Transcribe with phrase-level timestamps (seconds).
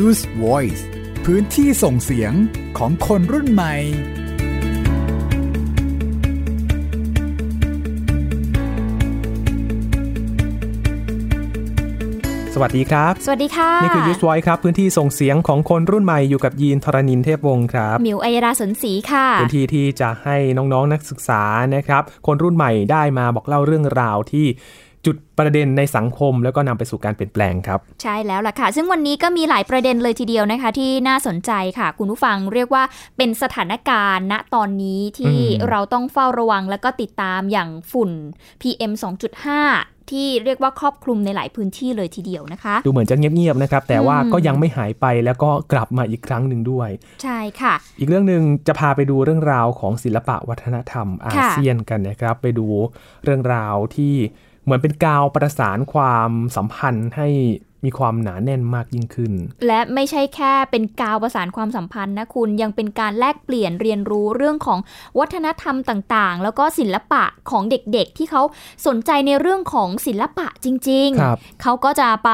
[0.00, 0.82] Use Voice
[1.24, 2.32] พื้นที่ส่งเสียง
[2.78, 3.74] ของคนรุ่นใหม่
[12.54, 21.42] สวัสดีครับ สวัสดีค่ะ นี่คือ Use Voice ครับ พื้นที่ส่งเสียงของคนรุ่นใหม่อยู่กับยีนทรณินเทพวงศ์ครับหมิวอัยราสนศรีค่ะ พื้นที่ที่จะให้น้องๆนนักศึกษา
[21.74, 24.46] นะครับ คนรุ่นใหม่ได้มาบอกเล่าเรื่องราวที่
[25.06, 32.82] จุดประเด็นในสังคม แล้วก็นำไปสู่การเปลี่ยนแปลงครับ ใช่แล้วล่ะค่ะ ซึ่งวันนี้ก็มีหลายประเด็นเลยทีเดียวนะคะ ที่น่าสนใจค่ะ คุณผู้ฟังเรียกว่า
[33.16, 38.10] เป็นสถานการณ์ณตอนนี้ที่อืมเราต้องเฝ้าระวังแล้วก็ติดตามอย่างฝุ่น
[38.62, 38.92] PM
[39.52, 46.88] 2.5ที่เรียกว่าครอบคลุมในหลายพื้นที่เลยทีเดียวนะคะ ดูเหมือนจะเงียบๆนะครับ แต่ว่าอืมก็ยังไม่หายไปแล้วก็กลับมาอีกครั้งหนึ่งด้วย
[47.22, 52.66] ใช่ค่ะ อีกเรื่องหนึ่งจะพาไปดูเรื่องราวของศิลปะวัฒนธรรมอาเซียนกันนะครับ ไปดู
[53.24, 54.14] เรื่องราวที่
[54.64, 57.28] เหมือนเป็นกาวประสานความสัมพันธ์ให้
[57.84, 59.32] มีความหนาแน่นมากยิ่งขึ้น
[59.66, 64.78] และไม่ใช่แค่เป็นกาวประสานความสัมพันธ์นะคุณยังเป็นการแลกเปลี่ยนเรียนรู้เรื่องของ
[65.18, 68.42] วัฒนธรรมต่างๆ แล้วก็ศิลปะของเด็กๆ ที่เขา
[68.86, 72.30] สนใจในเรื่องของศิลปะจริงครับๆเขาก็จะไป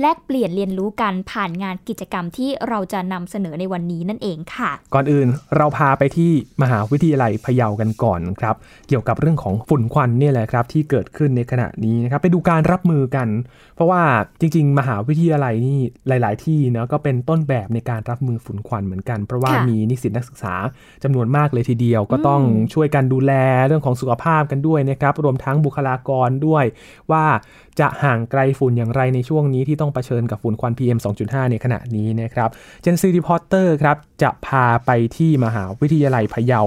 [0.00, 6.30] แลกเปลี่ยนเรียนรู้กันผ่านงานกิจกรรมที่เราจะนำเสนอในวันนี้นั่นเองค่ะ ก่อนอื่นเราพาไปที่
[6.62, 8.56] มหาวิทยาลัยพะเยากันก่อนครับ
[8.88, 13.28] เกี่ยวกับเรื่องของฝุ่นควันเนี่ยแหละครับที่เกิดขึ้นในขณะนี้นะครับไปดูการรับมือกัน
[13.74, 14.02] เพราะว่า
[14.40, 20.54] จริง ๆ มหาวิทยาลัยนี่หลาย ๆ ที่เนาะก็เป็นต้นแบบในการรับมือฝุ่นควันเหมือนกัน เพราะว่ามีนิสิตนักศึกษา
[21.02, 22.42] จำนวนมากเลยทีเดียว ก็ต้อง
[22.74, 23.32] ช่วยกันดูแล
[23.66, 26.64] เรื่องของสุขภาพกันด้วยนะครับรวมทั้งบุคลากรด้วย
[27.10, 27.24] ว่า
[27.80, 32.50] จะห่างไกลฝุ่นอย่างไรในช่วงนี้ที่ต้องเผชิญกับฝุ่นควัน PM 2.5 ในขณะนี้นะครับ
[32.82, 36.60] Gen Z Reporter ครับจะพาไปที่มหาวิทยาลัยพะเยา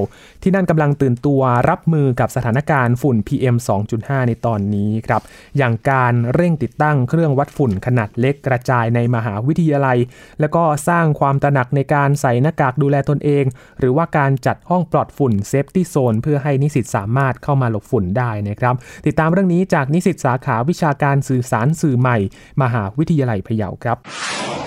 [0.43, 3.55] ที่นั่นกำลังตื่นตัวรับมือกับสถานการณ์ฝุ่น PM
[3.91, 5.21] 2.5 ในตอนนี้ครับ
[5.57, 9.97] อย่างการเร่งติดตั้งเครื่องวัดฝุ่นขนาดเล็กกระจายในมหาวิทยาลัย
[10.39, 13.45] แล้วก็สร้างความตระหนักในการใส่หน้ากากดูแลตนเอง
[13.79, 18.75] หรือว่าการจัดห้องปลอดฝุ่น safety zone เพื่อให้นิสิตสามารถเข้ามาหลบฝุ่นได้นะครับ
[19.05, 22.17] ติดตามเรื่องนี้จากนิสิตสาขาวิชาการสื่อสารสื่อใหม่
[22.61, 23.97] มหาวิทยาลัยพะเยาครับ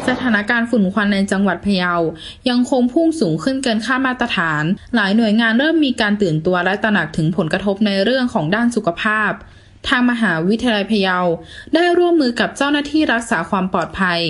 [0.08, 1.94] สถานการณ์ฝุ่นควันในจังหวัดพะเยา
[2.48, 9.32] ยังคงพุ่งสูงขึ้นเกินค่ามาตรฐาน หลายหน่วยงานเริ่มมีการตื่นตัวและตระหนักถึงผลกระทบในเรื่องของด้านสุขภาพ
[9.88, 11.18] ทางมหาวิทยาลัยพะเยา
[11.74, 14.20] ได้ร่วมมือกับเจ้าหน้าที่รักษาความปลอดภัย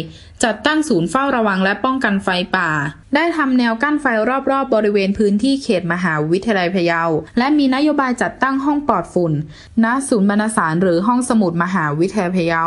[0.44, 2.70] จัดตั้งศูนย์เฝ้าระวังและป้องกันไฟป่า
[3.14, 4.06] ได้ทำแนวกั้นไฟ
[4.50, 7.02] รอบๆบริเวณพื้นที่เขตมหาวิทยาลัยพะเยา
[7.38, 9.32] และมีนโยบายจัดตั้งห้องปลอดฝุ่น
[9.84, 12.64] ณ ศูนย์บรรณสารหรือห้องสมุดมหาวิทยาลัยพะเยา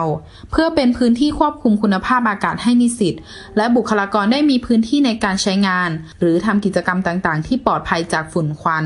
[0.52, 3.16] เพื่อเป็นพื้นที่ควบคุมคุณภาพอากาศให้นิสิต
[3.58, 8.86] และบุคลากรได้มีพื้นที่ในการใช้งาน หรือทำกิจกรรมต่างๆ ที่ปลอดภัยจากฝุ่นควัน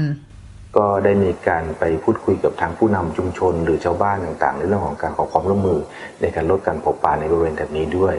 [0.77, 5.79] ก็ได้มีการไปพูดคุยกับทางผู้นำชุมชน หรือชาวบ้านต่างๆ ในเรื่องของการขอความร่วมมือ
[6.21, 8.15] ในการลดการเผาป่าในบริเวณแถบนี้ด้วย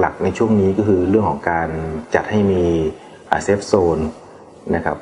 [0.00, 1.68] หลักๆ ในช่วงนี้ก็คือเรื่องของการ
[2.14, 2.62] จัดให้มี
[3.42, 3.98] เซฟโซน
[4.74, 4.98] นะครับ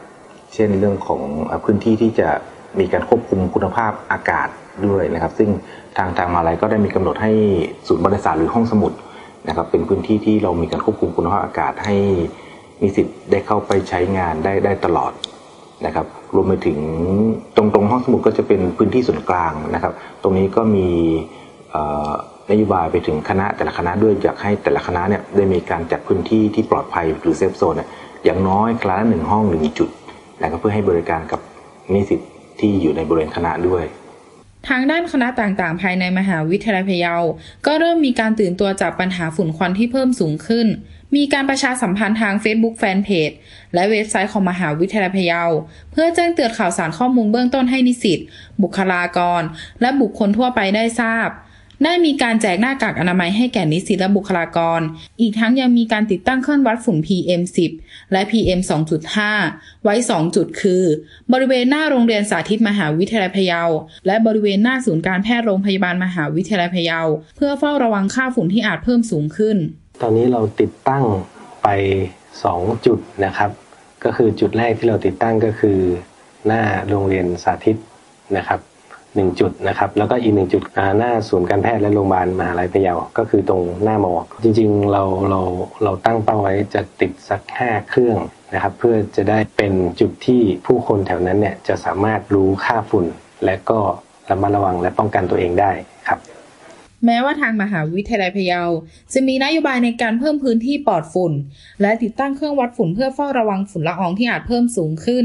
[0.55, 1.21] เช่นเรื่องของ
[1.65, 2.29] พื้นที่ที่จะ
[2.81, 4.49] มีการควบคุมคุณภาพอากาศ
[4.87, 5.51] ด้วยนะครับ ซึ่ง
[5.97, 7.33] ทางทางมาลัยก็ได้มีกำหนดให้
[7.87, 8.93] ศูนย์บริษัทหรือห้องสมุด
[9.49, 11.97] นะครับ เป็นพื้นที่ที่เรามีการควบคุมคุณภาพอากาศให้
[12.83, 15.13] มีสิทธิ์ได้เข้าไปใช้งานได้ได้ตลอด
[15.87, 16.79] นะครับ รวมไปถึง
[17.57, 20.89] ตรงตรงห้องสมุดก็จะเป็นพื้นที่ส่วนกลางนะครับ ตรงนี้ก็มี
[22.51, 27.81] นโยบายไปถึงคณะแต่ละคณะด้วยอยากให้แต่ละคณะเนี่ยได้มีการจัดพื้นที่ที่ปลอดภัยหรือเซฟโซน
[28.25, 29.91] อย่างน้อยคลาสหนึ่งห้องหนึ่งจุด
[30.41, 31.41] นะครับเพื่อให้บริการกับ
[31.95, 32.21] นิสิต
[32.61, 33.85] ที่อยู่ในบริเวณคณะด้วย
[34.69, 37.17] ทางด้านคณะต่างๆ ภายในมหาวิทยาลัยพะเยา
[37.67, 40.67] ก็เริ่มมีการตื่นตัวจากปัญหาฝุ่นควันที่เพิ่มสูงขึ้น
[41.17, 43.37] มีการประชาสัมพันธ์ทาง Facebook Fanpage
[43.75, 45.43] และเว็บไซต์ของมหาวิทยาลัยพะเยา
[45.93, 48.19] เพื่อแจ้งเตือนข่าวสารข้อมูลเบื้องต้นให้นิสิต
[48.63, 49.43] บุคลากร
[49.81, 51.29] และบุคคลทั่วไปได้ทราบ
[51.85, 54.81] ได้มีการแจกหน้ากากอนามัยให้แก่นิสิตและบุคลากร
[55.21, 57.71] อีกทั้งยังมีการติดตั้งเครื่องวัดฝุ่น PM10
[58.13, 58.61] และ PM
[59.23, 60.85] 2.5 ไว้ 2 จุดคือ
[61.33, 63.63] บริเวณหน้าโรงเรียนสาธิตมหาวิทยาลัยพะเยา
[64.07, 67.01] และบริเวณหน้าศูนย์การแพทย์โรงพยาบาลมหาวิทยาลัยพะเยา
[67.37, 69.59] เพื่อเฝ้าระวังค่าฝุ่นที่อาจเพิ่มสูงขึ้น
[70.01, 71.05] ตอนนี้เราติดตั้ง
[71.63, 71.69] ไป
[72.27, 73.51] 2 จุดนะครับ
[74.05, 75.79] ก็คือจุดแรกที่เราติดตั้งก็คือ
[76.47, 77.77] หน้าโรงเรียนสาธิต
[78.37, 78.61] นะครับ
[79.15, 80.63] หนึ่งจุดนะครับ แล้วก็อีกหนึ่งจุด
[80.99, 85.41] หน้าศูนย์การแพทย์และโรงพยาบาลมหาลัยพะเยา ก็คือตรงหน้ามอจริงๆ เราเรา
[85.85, 88.19] เราตั้งเป้าไว้จะติดสัก 5 เครื่อง
[88.55, 93.07] นะครับ เพื่อจะได้เป็นจุดที่ผู้คนแถวนั้นเนี่ยจะสามารถรู้ค่าฝุ่น
[93.45, 93.79] และก็
[94.31, 95.73] ระมัดระวังและป้องกันตัวเองได้
[97.07, 98.63] แม้ว่าทางมหาวิทยาลัยพะเยา
[99.13, 101.33] จะมีนโยบายในการเพิ่มพื้นที่ปลอดฝุ่น
[101.81, 105.25] และติดตั้งเครื่องวัดฝุ่นเพื่อเฝ้าระวังฝุ่นละอองที่อาจเพิ่มสูงขึ้น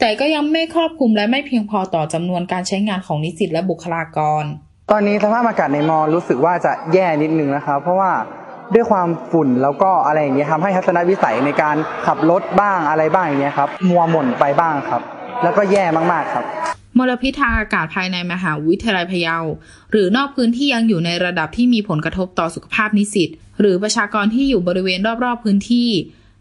[0.00, 4.44] แต่ก็ยังไม่ครอบคลุมและไม่เพียงพอต่อจำนวนการใช้งานของนิสิตและบุคลากร
[4.90, 8.12] ตอนนี้สภาพอากาศในมอรู้สึกว่าจะแย่นิดนึงนะครับ เพราะว่า
[8.74, 11.76] ด้วยความฝุ่นแล้วก็อะไรอย่างเงี้ยทำให้ทัศนวิสัยในการ
[12.06, 15.02] ขับรถบ้างอะไรบ้างอย่างเงี้ยครับมัวหม่นไปบ้างครับ
[15.42, 16.44] แล้วก็แย่มากๆครับ
[16.98, 19.38] มลพิษทางอากาศภายในมหาวิทยาลัยพะเยา
[19.90, 23.30] หรือนอกพื้นที่ยังอยู่ในระดับที่มีผลกระทบต่อสุขภาพนิสิต
[23.60, 25.90] หรือประชากรที่อยู่บริเวณรอบๆพื้นที่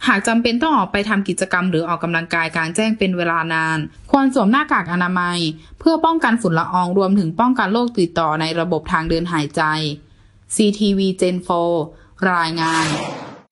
[0.07, 3.79] หากจำเป็นต้องออกไปทำกิจกรรมหรือออกกำลังกายกลางแจ้งเป็นเวลานาน
[4.11, 5.39] ควรสวมหน้ากากอนามัย
[5.79, 9.61] เพื่อป้องกันฝุ่นละอองรวมถึงป้องกันโรคติดต่อในระบบทางเดินหายใจ
[10.55, 11.37] CTV Gen
[11.83, 12.87] 4รายงาน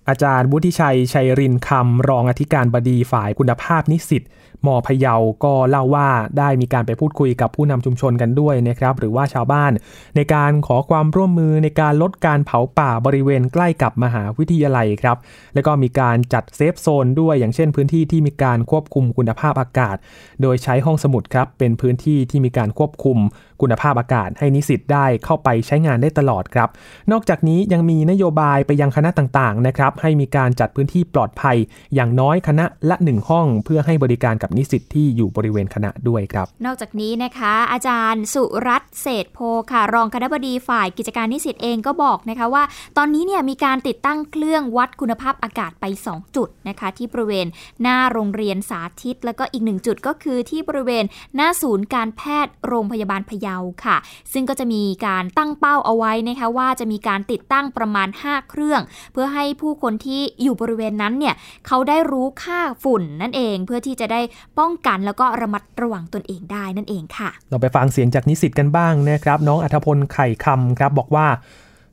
[0.09, 4.23] อาจารย์วุฒิชัย ชัยรินคำ รองอธิการบดีฝ่ายคุณภาพนิสิต
[4.65, 9.71] มพะเยาก็เล่าว่าได้มีการไปพูดคุยกับผู้นำชุมชนกันด้วยนะครับหรือว่าชาวบ้าน
[10.15, 15.17] ในการขอความร่วมมือในการลดการเผาป่าบริเวณใกล้กับมหาวิทยาลัยครับ
[15.53, 19.95] แล้วก็มีการจัดเซฟโซนด้วยอย่างเช่นพื้นที่ที่มีการควบคุมคุณภาพอากาศ
[20.41, 23.17] โดยใช้ห้องสมุดครับเป็นพื้นที่ที่มีการควบคุม
[23.61, 26.69] คุณภาพอากาศ ให้นิสิตได้เข้าไปใช้งานได้ตลอดครับ
[27.11, 31.57] นอกจากนี้ยังมีนโยบายไปยังคณะต่างๆนะครับให้มีการจัดพื้นที่ปลอดภัย
[31.95, 39.39] อย่างน้อยคณะละหนึ่งห้อง เพื่อให้บริการกับนิสิตที่อยู่บริเวณคณะด้วยครับ นอกจากนี้นะคะ อาจารย์สุรัตน์เศษโพ
[39.71, 42.63] ค่ะ รองคณบดีฝ่ายกิจการนิสิตเองก็บอกนะคะว่า
[42.97, 47.47] ตอนนี้เนี่ยมีการติดตั้งเครื่องวัดคุณภาพอากาศไป 2 จุดนะคะ ที่บริเวณ
[47.81, 51.03] หน้าโรงเรียนสาธิต แล้วก็อีกหนึ่งจุดก็คือที่บริเวณ
[51.35, 53.97] หน้าศูนย์การแพทย์โรงพยาบาลพะเยาค่ะ
[54.33, 58.81] ซึ่งก็จะมีการตั้งเป้าเอาไว้นะคะว่าจะมีการติดตั้งประมาณ 5 เครื่อง
[59.13, 61.35] เพื่อให้ผู้คนที่อยู่บริเวณนั้นเนี่ย
[61.67, 64.21] เขาได้รู้ค่าฝุ่นนั่นเองเพื่อที่จะได้
[64.59, 71.27] ป้องกันแล้วก็ระมัดระวังตนเองได้นั่นเองค่ะ เราไปฟังเสียงจากนิสิตกันบ้างนะครับ น้องอัธพลไข่คำครับบอกว่า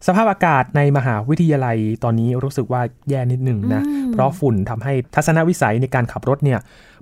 [0.07, 6.59] สภาพอากาศในมหาวิทยาลัยตอนนี้รู้สึกว่าแย่นิดหนึ่งนะอืมเพราะฝุ่นทำให้ทัศนวิสัยในการขับรถเนี่ย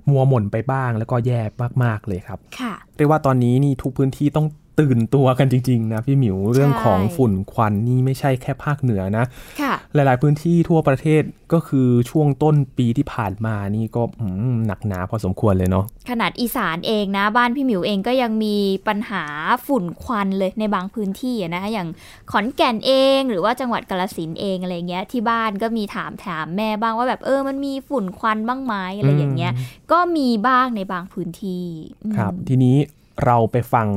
[0.09, 1.41] มัวหม่นไปบ้างแล้วก็แย่
[1.83, 4.47] มาก ๆ เลยครับค่ะเรียกว่าตอนนี้นี่ทุกพื้นที่ต้อง
[4.79, 9.25] ตื่นตัวกันจริง ๆ นะพี่หมิวเรื่องของฝุ่นควันนี่ไม่ใช่แค่ภาคเหนือนะ
[9.61, 11.21] ค่ะหลาย ๆ พื้นที่ทั่วประเทศ
[11.53, 18.57] ก็คือช่วงต้นปีที่ผ่านมานี่ก็อืมหนักหนาพอสมควรเลยเนาะขนาดอีสานเองนะ บ้านพี่หมิวเองก็ยังมี
[18.87, 19.23] ปัญหา
[19.67, 21.87] ฝุ่นควันเลยในบางพื้นที่อะนะคะอย่าง
[22.31, 29.53] ขอนแก่นเองหรือว่าจังหวัดกาลสินธุ์เองอะไรเงี้ยที่บ้านก็มีถามถามแม่บ้างว่าแบบเออมันมีฝุ่นควันบ้างไหมอะไรอย่างเงี้ย
[29.91, 31.65] ก็มีบ้างในบางพื้นที่
[32.03, 32.77] อืมครับทีนี้
[33.25, 33.87] เราไปฟัง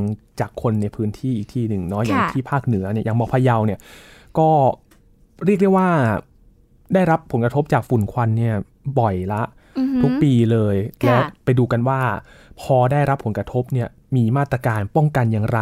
[0.40, 3.80] จากคนในพื้นที่อีกที่หนึ่งเนาะอย่างค่ะที่ภาคเหนือเนี่ยอย่างมอพะเยาเนี่ย
[4.38, 4.48] ก็
[5.44, 5.88] เรียกได้ว่า
[6.94, 8.54] ได้รับผลกระทบจากฝุ่นควันเนี่ย
[8.98, 9.42] บ่อยละ
[9.78, 12.00] อือหือทุกปีเลยค่ะและไปดูกันว่า
[12.60, 15.60] พอได้รับผลกระทบเนี่ยมีมาตรการป้องกันอย่างไร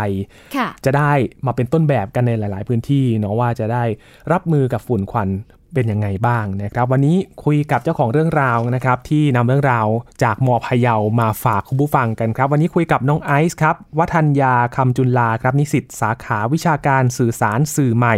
[0.56, 1.12] ค่ะจะได้
[1.46, 3.84] มาเป็นต้นแบบกันในหลาย ๆ พื้นที่เนาะว่าจะได้
[4.32, 5.28] รับมือกับฝุ่นควัน
[5.74, 9.86] เป็นยังไงบ้างนะครับ วันนี้คุยกับเจ้าของเรื่องราวนะครับ ที่นำเรื่องราว
[10.22, 18.16] จากมอพะเยามาฝากคุณผู้ฟังกันครับ วันนี้คุยกับน้องไอซ์ครับวัฒนยาคำจุลาครับนิสิตสาขาวิชาการสื่อสารสื่อใหม่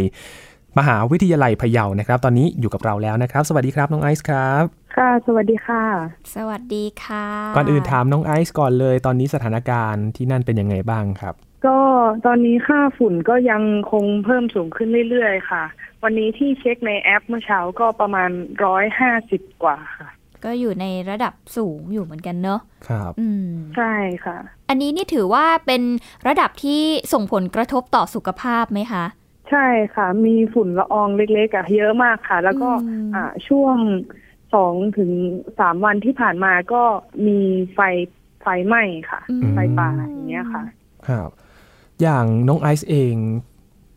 [0.78, 4.62] มหาวิทยาลัยพะเยานะครับ ตอนนี้อยู่กับเราแล้วนะครับ สวัสดีครับน้องไอซ์ครับ
[4.96, 5.84] ค่ะ สวัสดีค่ะ
[6.34, 7.26] สวัสดีค่ะ
[7.56, 11.34] ก่อนอื่นถามน้องไอซ์ก่อนเลย ตอนนี้สถานการณ์ที่นั่นเป็นยังไงบ้างครับ
[11.66, 11.76] ก็
[12.26, 13.62] ตอนนี้ค่าฝุ่นก็ยัง
[13.92, 15.64] คงเพิ่มสูงขึ้นเรื่อยๆ ค่ะ
[16.02, 18.30] วันนี้ที่เช็คในแอปเมื่อเช้าก็ประมาณ
[18.64, 20.08] ร้อยห้าสิบกว่าค่ะ
[20.44, 24.36] ก็อยู่ในระดับสูงอยู่เหมือนกันเนอะครับอืมใช่ค่ะ
[24.68, 25.82] อันนี้นี่ถือว่าเป็น
[26.28, 29.04] ระดับที่ส่งผลกระทบต่อสุขภาพไหมคะ
[29.50, 33.76] ใช่ค่ะ มีฝุ่นละอองเล็กๆอะเยอะมากค่ะ แล้วก็อืมอ่าช่วง
[34.54, 35.10] สองถึง
[35.58, 36.82] สามวันที่ผ่านมาก็
[37.26, 37.38] มี
[37.74, 37.80] ไฟ
[38.42, 40.62] ไฟไหม้ค่ะอืมไฟป่าอย่างเงี้ยค่ะ
[41.08, 41.30] ครับ
[42.02, 43.14] อย่างน้องไอซ์เอง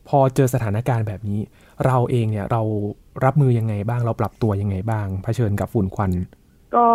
[0.09, 1.39] พอเจอสถานการณ์แบบนี้
[1.85, 2.61] เราเองเนี่ยเรา
[3.25, 6.11] รับมือยังไงบ้าง เราปรับตัวยังไงบ้างเผชิญกับฝุ่นควัน
[6.75, 6.85] ก็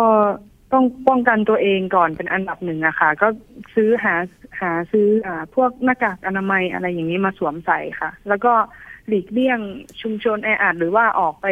[0.73, 3.27] ต้องป้องกันตัวเองก่อนเป็นอันดับหนึ่งอะค่ะ ก็
[3.75, 4.15] ซื้อหา
[4.59, 8.53] หาซื้ออ่าพวกหน้ากากอนามัยอะไรอย่างนี้มาสวมใส่ค่ะ แล้วก็
[9.07, 9.59] หลีกเลี่ยง
[10.01, 11.47] ชุมชนแออัดหรือว่าออกไป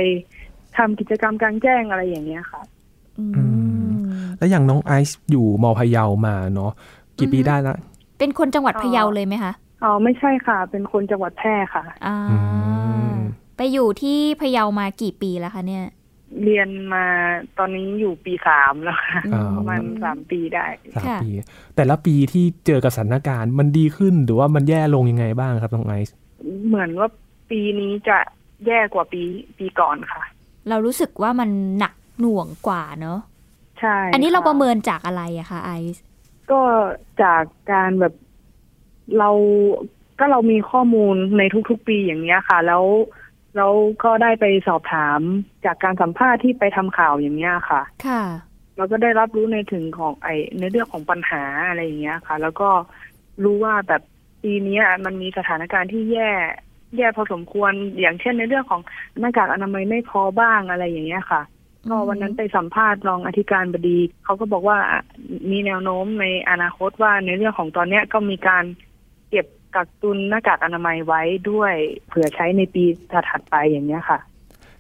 [0.78, 2.62] ทำกิจกรรมกลางแจ้งอะไรอย่างเงี้ยค่ะ
[3.20, 3.44] อือื
[3.88, 3.92] ม
[4.38, 6.72] แล้วอย่างน้องไอซ์อยู่มอพะเยามาเนาะ
[7.20, 7.76] กี่ปีอือฮึได้ละ
[8.18, 12.38] เป็นคนจังหวัดพะเยาเลยไหมคะอ๋อไม่ใช่ค่ะ เป็นคนจังหวัดแพร่ค่ะอ่าอื
[13.14, 13.18] ม
[13.58, 15.86] ไปอยู่ที่พะเยามากี่ปีแล้วคะเนี่ย
[16.44, 17.06] เรียนมา
[17.58, 21.30] ตอนนี้อยู่ปีสามแล้วค่ะอ่าประมาณสามปีได้สามค่ะปี
[21.76, 26.16] แต่ละปีที่เจอกับสถานการณ์มันดีขึ้นหรือว่ามันแย่ลงยังไงบ้างครับน้องไอซ์
[26.68, 27.10] เหมือนว่า
[27.50, 28.18] ปีนี้จะ
[28.68, 29.22] แย่กว่าปี
[29.58, 30.24] ปีก่อนค่ะ
[30.70, 33.20] เรารู้สึกว่ามันหนักหน่วงกว่าเนอะ
[33.80, 36.04] ใช่ อันนี้เราค่ประเมินจากอะไรอะคะไอซ์
[36.52, 36.62] ก็
[37.22, 38.14] จากการแบบ
[39.20, 39.30] เรา
[40.20, 42.84] ก็เรามีข้อมูลในทุกๆ ปีอย่างเนี้ยค่ะ แล้ว
[43.56, 43.74] แล้ว
[44.04, 45.20] ก็ได้ไปสอบถาม
[45.66, 48.24] จากการสัมภาษณ์ที่ไปทำข่าวอย่างเนี้ยค่ะ ค่ะ
[48.78, 50.28] เราก็ได้รับรู้ในถึงของไอ
[50.60, 52.70] ในเรื่องของปัญหาอะไรอย่างเงี้ยค่ะ แล้วก็
[53.44, 54.02] รู้ว่าแบบ
[54.44, 56.32] ปีเนี้ยมันมีสถานการณ์ที่แย่
[56.98, 58.82] แย่พอสมควรอย่างเช่นในเรื่องของ
[59.20, 61.42] หน้ากากอนามัยไม่พอบ้างอะไรอย่างเงี้ยค่ะ
[61.90, 64.78] ก็วันนั้นไปสัมภาษณ์รองอธิการบดี เขาก็บอกว่า
[65.52, 68.64] มีแนวโน้มในอนาคตว่าในเรื่องของตอนเนี้ยก็มีการ
[69.30, 71.74] เก็บกักตุนหน้ากากอนามัยไว้ด้วย
[72.08, 72.84] เผื่อใช้ในปี
[73.30, 74.20] ถัดไปอย่างเงี้ยค่ะ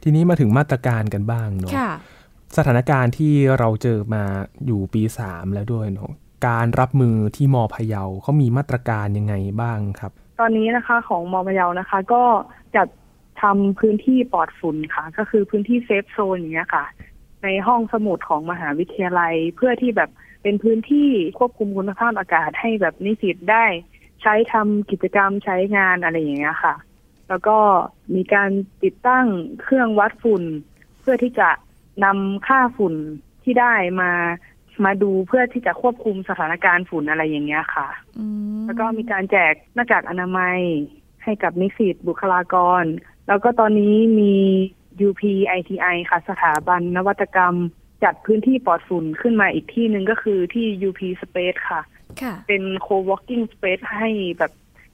[0.03, 1.91] ทีนี้มาถึงมาตรการกันบ้างเนาะค่ะ
[2.57, 4.23] สถานการณ์ที่เราเจอมา
[4.65, 6.11] อยู่ปีสามแล้วด้วยเนาะ
[6.47, 12.23] การรับมือที่มอพะเยาเขามีมาตรการยังไงบ้างครับ ตอนนี้นะคะของมอพะเยานะคะ ก็
[12.75, 12.87] จัด
[13.41, 16.86] ทำพื้นที่ปลอดฝุ่นค่ะ ก็คือพื้นที่เซฟโซนอย่างเงี้ยค่ะ
[17.44, 20.10] ในห้องสมุดของมหาวิทยาลัยเพื่อที่แบบ
[20.44, 23.65] เป็นพื้นที่ควบคุมคุณภาพอากาศให้แบบนิสิตได้
[24.22, 26.75] ใช้ทำกิจกรรมใช้งานอะไรอย่างเงี้ยค่ะ
[27.29, 27.58] แล้วก็
[28.15, 28.50] มีการ
[28.84, 29.25] ติดตั้ง
[29.62, 30.44] เครื่องวัดฝุ่น
[31.01, 31.50] เพื่อที่จะ
[32.06, 32.96] นำค่าฝุ่น
[33.44, 34.12] ที่ได้มา
[34.86, 38.25] มาดูเพื่อที่จะควบคุมสถานการณ์ฝุ่นอะไรอย่างเงี้ยค่ะอื
[38.58, 40.58] มแล้วก็มีการแจกหน้ากากอนามัย
[41.24, 42.84] ให้กับนิสิตบุคลากร
[43.27, 44.34] แล้วก็ตอนนี้มี
[45.07, 45.22] UP
[45.60, 47.55] ITI ค่ะสถาบันนวัตกรรม
[48.03, 51.81] จัดพื้นที่ปลอดฝุ่นขึ้นมาอีกที่หนึ่งก็คือที่ UP Space ค่ะ
[52.22, 54.51] ค่ะ เป็น co-working space ให้แบบ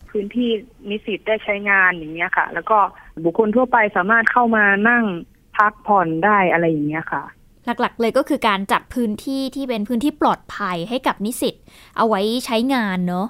[0.09, 0.49] พื้นที่
[0.89, 2.77] นิสิตได้ใช้งานอย่างเงี้ยค่ะ แล้วก็
[3.23, 5.03] บุคคลทั่วไปสามารถเข้ามานั่ง
[5.57, 7.23] พักผ่อนได้อะไรอย่างเงี้ยค่ะ
[7.65, 11.55] หลักๆ เลยก็คือการจัดพื้นที่ที่เป็นพื้นที่ปลอดภัยให้กับนิสิต
[11.97, 13.27] เอาไว้ใช้งานเนาะ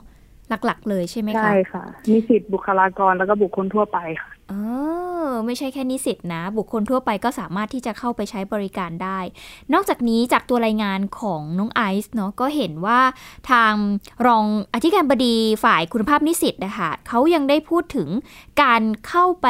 [0.50, 4.54] หลักๆ เลยใช่ไหมคะใช่ค่ะ นิสิตบุคลากรแล้วก็บุคคลทั่วไปค่ะ เอ
[5.28, 9.20] อ ไม่ใช่แค่นิสิตนะ บุคคลทั่วไปก็สามารถที่จะเข้าไปใช้บริการได้
[9.74, 13.00] นอกจากนี้จากตัวรายงานของน้องไอซ์เนาะก็เห็นว่า
[13.52, 13.74] ทาง
[14.28, 18.10] รองอธิการบดีฝ่ายคุณภาพนิสิตนะคะเขายังได้พูดถึง
[18.62, 19.48] การเข้าไป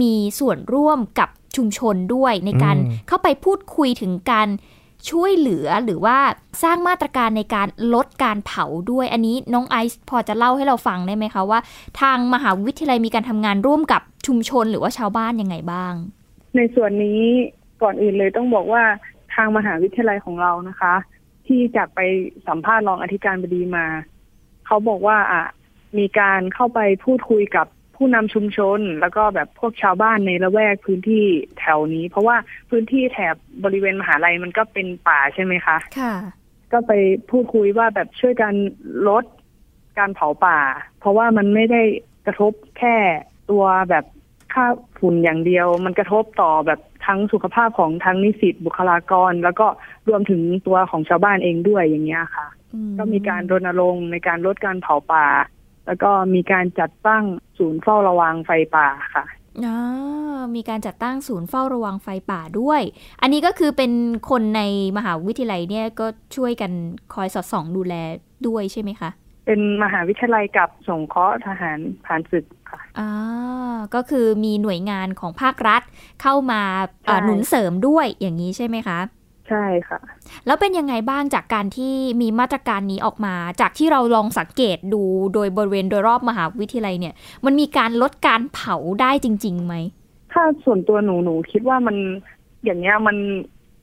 [0.00, 4.48] มีส่วนร่วมกับชุมชนด้วยในการอืมเข้าไปพูดคุยถึงการ
[5.10, 6.18] ช่วยเหลือหรือว่า
[6.62, 11.60] สร้างมาตรการในการลดการเผาด้วย อันนี้น้องไอซ์พอจะเล่าให้เราฟังได้ไหมคะว่า
[12.00, 15.92] ทางมหาวิทยาลัยมีการทำงานร่วมกับชุมชนหรือว่าชาวบ้านยังไงบ้าง
[16.56, 17.20] ในส่วนนี้
[17.82, 18.82] ก่อนอื่นเลยต้องบอกว่า
[19.34, 20.94] ทางมหาวิทยาลัยของเรานะคะ
[21.46, 22.00] ที่จากไป
[22.48, 23.86] สัมภาษณ์รองอธิการบดีมา
[24.66, 25.44] เขาบอกว่าอะ
[25.98, 27.66] มีการเข้าไปพูดคุยกับ
[28.02, 31.24] ผู้นำชุมชน แล้วก็แบบพวกชาวบ้านในละแวกพื้นที่
[31.58, 32.36] แถวนี้ เพราะว่า
[32.70, 36.14] พื้นที่แถบบริเวณมหาลัยมันก็เป็นป่าใช่ไหมคะ ค่ะ
[36.72, 36.92] ก็ไป
[37.30, 38.54] พูดคุยว่าแบบช่วยกัน
[39.08, 39.24] ลด
[39.98, 40.58] การเผาป่า
[41.00, 41.82] เพราะว่ามันไม่ได้
[42.26, 42.96] กระทบแค่
[43.50, 44.04] ตัวแบบ
[44.54, 44.66] ค่า
[44.98, 49.66] ฝุ่นอย่างเดียว มันกระทบต่อแบบทั้งสุขภาพของทั้งนิสิตบุคลากร แล้วก็
[50.08, 55.26] รวมถึงตัวของชาวบ้านเองด้วยอย่างเงี้ยค่ะอืก็มีการรณรงค์ในการลดการเผาป่า
[55.86, 57.24] แล้วก็มีการจัดตั้ง
[57.58, 59.24] ศูนย์เฝ้าระวังไฟป่าค่ะ
[59.64, 62.82] อ่ามีการจัดตั้งศูนย์เฝ้าระวังไฟป่าด้วย
[63.22, 63.92] อันนี้ก็คือเป็น
[64.30, 64.62] คนใน
[64.96, 66.72] มหาวิทยาลัยเนี่ยก็ช่วยกัน
[67.14, 67.94] คอยสอดส่องดูแล
[68.46, 69.10] ด้วยใช่ไหมคะ
[69.46, 75.82] เป็นมหาวิทยาลัยกับสงเคราะห์ทหารผ่านศึกค่ะอ่าก็คือมีหน่วยงานของภาครัฐ
[76.22, 76.62] เข้ามา
[77.06, 78.98] เอ่อใช่หนุนเสริมด้วยอย่างนี้ใช่ไหมคะ
[79.48, 79.98] ใช่ค่ะ
[80.46, 85.02] แล้วเป็นยังไงบ้างจากการที่มีมาตรการนี้ออกมา จากที่เราลองสังเกตดู
[85.34, 89.74] โดยบริเวณโดยรอบมหาวิทยาลัยเนี่ย มันมีการลดการเผาได้จริงๆไหม
[90.32, 91.96] ถ้าส่วนตัวหนูหนูคิดว่ามัน
[92.64, 93.16] อย่างเงี้ยมัน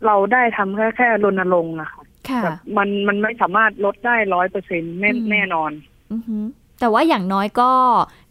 [0.06, 5.72] เราได้ทำแค่แค่รณรงค์อะค่ะค่ะแบบมันมันไม่สามารถลดได้ร้อยเปอร์เซ็นต์แน่อืมแน่นอน
[6.14, 6.38] อือฮึ
[6.80, 7.72] แต่ว่าอย่างน้อยก็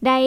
[0.07, 0.19] ได้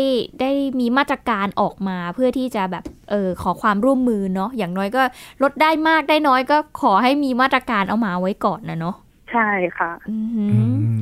[0.42, 5.02] ได้มีมาตรการออกมาเพื่อที่จะแบบเออขอความร่วมมือเนาะอย่างน้อยก็
[5.44, 8.96] ลดได้มากได้น้อยก็ขอให้มีมาตรการเอามาไว้ก่อนนะเนาะ
[9.32, 11.00] ใช่ค่ะอือฮึอืม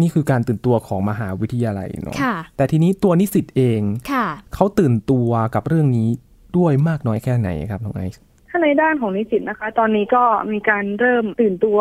[0.00, 3.80] นี่คือการตื่นตัวของมหาวิทยาลัยเนาะค่ะแต่ทีนี้ตัวนิสิตเอง
[4.12, 6.08] ค่ะเขาตื่นตัวกับเรื่องนี้
[6.56, 8.20] ด้วยมากน้อยแค่ไหนครับน้องไอซ์
[8.50, 11.80] ถ้าในด้านของนิสิตนะคะ ตอนนี้ก็มีการเริ่มตื่นตัว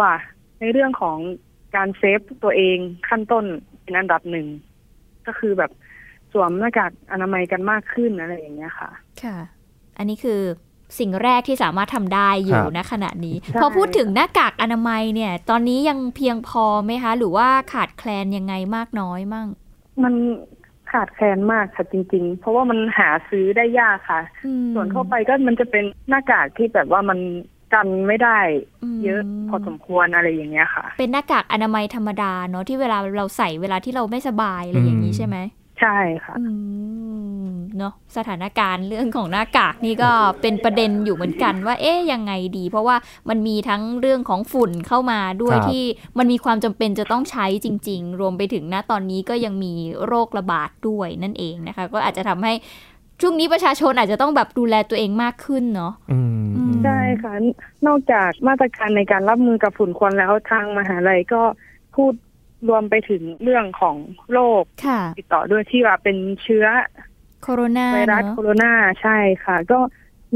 [0.60, 1.18] ในเรื่องของ
[1.76, 2.78] การเซฟตัวเอง
[3.10, 3.46] ขั้นต้น
[3.84, 4.48] เป็นอันดับหนึ่ง
[5.28, 5.72] ก็คือแบบ
[6.32, 8.90] สวมหน้ากากอนามัยกันมากขึ้นอะไรอย่างเงี้ยค่ะ
[9.24, 9.38] ค่ะ
[9.98, 10.42] อันนี้คือ
[11.00, 19.48] สิ่งแรกที่สามารถทำได้อยู่ณขณะนี้ใช่พอพูดถึงหน้ากากอนามัยเนี่ย ตอนนี้ยังเพียงพอไหมคะ หรือว่าขาดแคลนยังไงมากน้อยมั่ง
[20.04, 20.14] มัน
[20.92, 27.20] ขาดแคลนมากค่ะจริง ๆ เพราะว่ามันหาซื้อได้ยากค่ะอืมส่วนทั่วไปก็มันจะเป็นหน้ากากที่แบบว่ามัน
[27.74, 28.40] กันไม่ได้
[29.04, 35.38] เยอะพอสมควรอะไรอย่างเงี้ยค่ะ เป็นหน้ากากอนามัยธรรมดาเนาะที่เวลาเราใส่เวลาที่เราไม่สบายอะไรอย่างนี้ใช่ไหม
[35.80, 36.46] ใช่ค่ะอื
[37.46, 40.12] มเนาะสถานการณ์เรื่องของหน้ากากนี่ก็
[40.42, 42.96] เป็นประเด็นอยู่เหมือนกันว่า เอ๊ยยังไงดี เพราะว่า
[43.30, 45.84] มันมีทั้งเรื่องของฝุ่นเข้ามาด้วยครับที่
[46.18, 49.74] มันมีความจำเป็นจะต้องใช้จริง ๆ รวมไปถึงณตอนนี้ก็ยังมี
[50.06, 52.54] โรคระบาดด้วยนั่นเองนะคะ ก็อาจจะทำให้
[53.22, 57.34] ช่วงนี้ประชาชนอาจจะต้องแบบดูแลตัวเองมากขึ้นเนาะอืมอืมใช่ค่ะ
[57.88, 61.42] นอกจากมาตรการในการรับมือกับฝุ่นควันแล้วทางมหาลัยก็
[61.96, 62.14] พูด
[62.68, 63.96] รวมไปถึงเรื่องของ
[64.32, 66.66] โรคค่ะติดต่อด้วยที่ว่าเป็นเชื้อ
[67.44, 69.80] โคโรนาไวรัสเนอะโคโรนาใช่ค่ะ ก็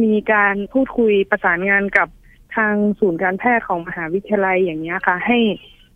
[0.03, 2.07] มีการพูดคุยประสานงานกับ
[2.55, 5.39] ทางศูนย์การแพทย์ของมหาวิทยาลัยอย่างเงี้ยค่ะ ให้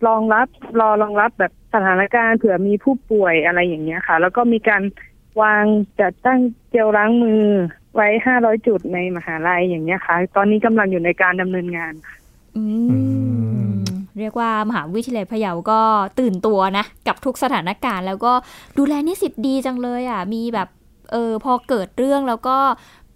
[0.07, 0.47] รองรับ
[0.79, 4.81] รอรองรับแบบสถานการณ์เผื่อมีผู้ป่วยอะไรอย่างเงี้ยค่ะ แล้วก็มีการ
[5.41, 5.65] วาง
[5.99, 6.39] จัดตั้ง
[6.71, 7.43] เจลล้างมือ
[7.95, 8.07] ไว้
[8.37, 11.93] 500จุดในมหาลัยอย่างเงี้ยค่ะ ตอนนี้กำลังอยู่ในการดำเนินงาน
[12.55, 12.63] อื
[13.77, 13.81] ม
[14.19, 15.81] เรียกว่ามหาวิทยาลัยพะเยาก็
[16.19, 18.33] ตื่นตัวนะ กับทุกสถานการณ์ แล้วก็
[18.77, 20.69] ดูแลนิสิตดีจังเลยอะ มีแบบ
[21.11, 22.57] เออพอเกิดเรื่องแล้วก็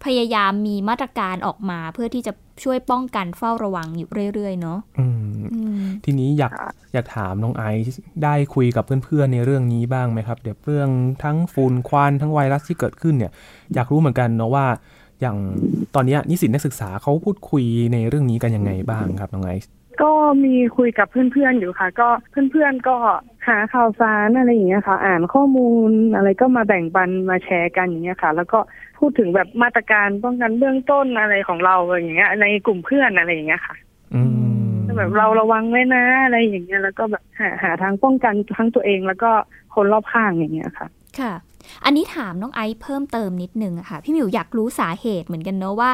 [0.06, 10.90] พยายามมีมาตรการออกมาเพื่อที่จะ ช่วยป้องกันเฝ้าระวังอยู่เรื่อยๆเนาะอืมอืมทีนี้อยากค่ะอยากถามน้องไอซ์ได้คุยกับเพื่อนๆในเรื่องนี้บ้างไหมครับ เดี๋ยวเรื่อง
[11.24, 13.32] ทั้งฝุ่นควันทั้งไวรัสที่เกิดขึ้นเนี่ย
[13.74, 14.66] อยากรู้เหมือนกันเนาะว่า
[15.22, 15.38] อย่าง
[15.96, 19.72] ตอนเนี้ยนิสิตนักศึกษาเขาพูดคุยในเรื่องนี้กันยังไงบ้างครับน้องไอซ์
[20.02, 20.12] ก็
[20.44, 22.10] มีคุยกับเพื่อนๆอยู่ค่ะ ก็
[22.52, 22.96] เพื่อนๆก็
[23.48, 28.60] หาข่าวสารอะไรอย่างเงี้ยค่ะ อ่านข้อมูลอะไรก็มาแบ่งปันมาแชร์กันอย่างเงี้ยค่ะ แล้วก็
[28.98, 33.76] พูดถึงแบบมาตรการป้องกันเบื้องต้นอะไรของเราอย่างเงี้ย ในกลุ่มเพื่อนอะไรอย่างเงี้ยค่ะ
[34.16, 39.32] อืมแบบเราระวังไว้นะอะไรอย่างเงี้ยแล้วก็แบบหาหาทางป้องกันทั้งตัวเองแล้วก็
[39.76, 40.88] คนรอบข้างอย่างเงี้ยค่ะ
[41.20, 41.34] ค่ะ
[41.86, 45.92] อันนี้ถามน้องไอซ์เพิ่มเติมนิดนึงอะค่ะ พี่หมิวอยากรู้สาเหตุเหมือนกันเนอะว่า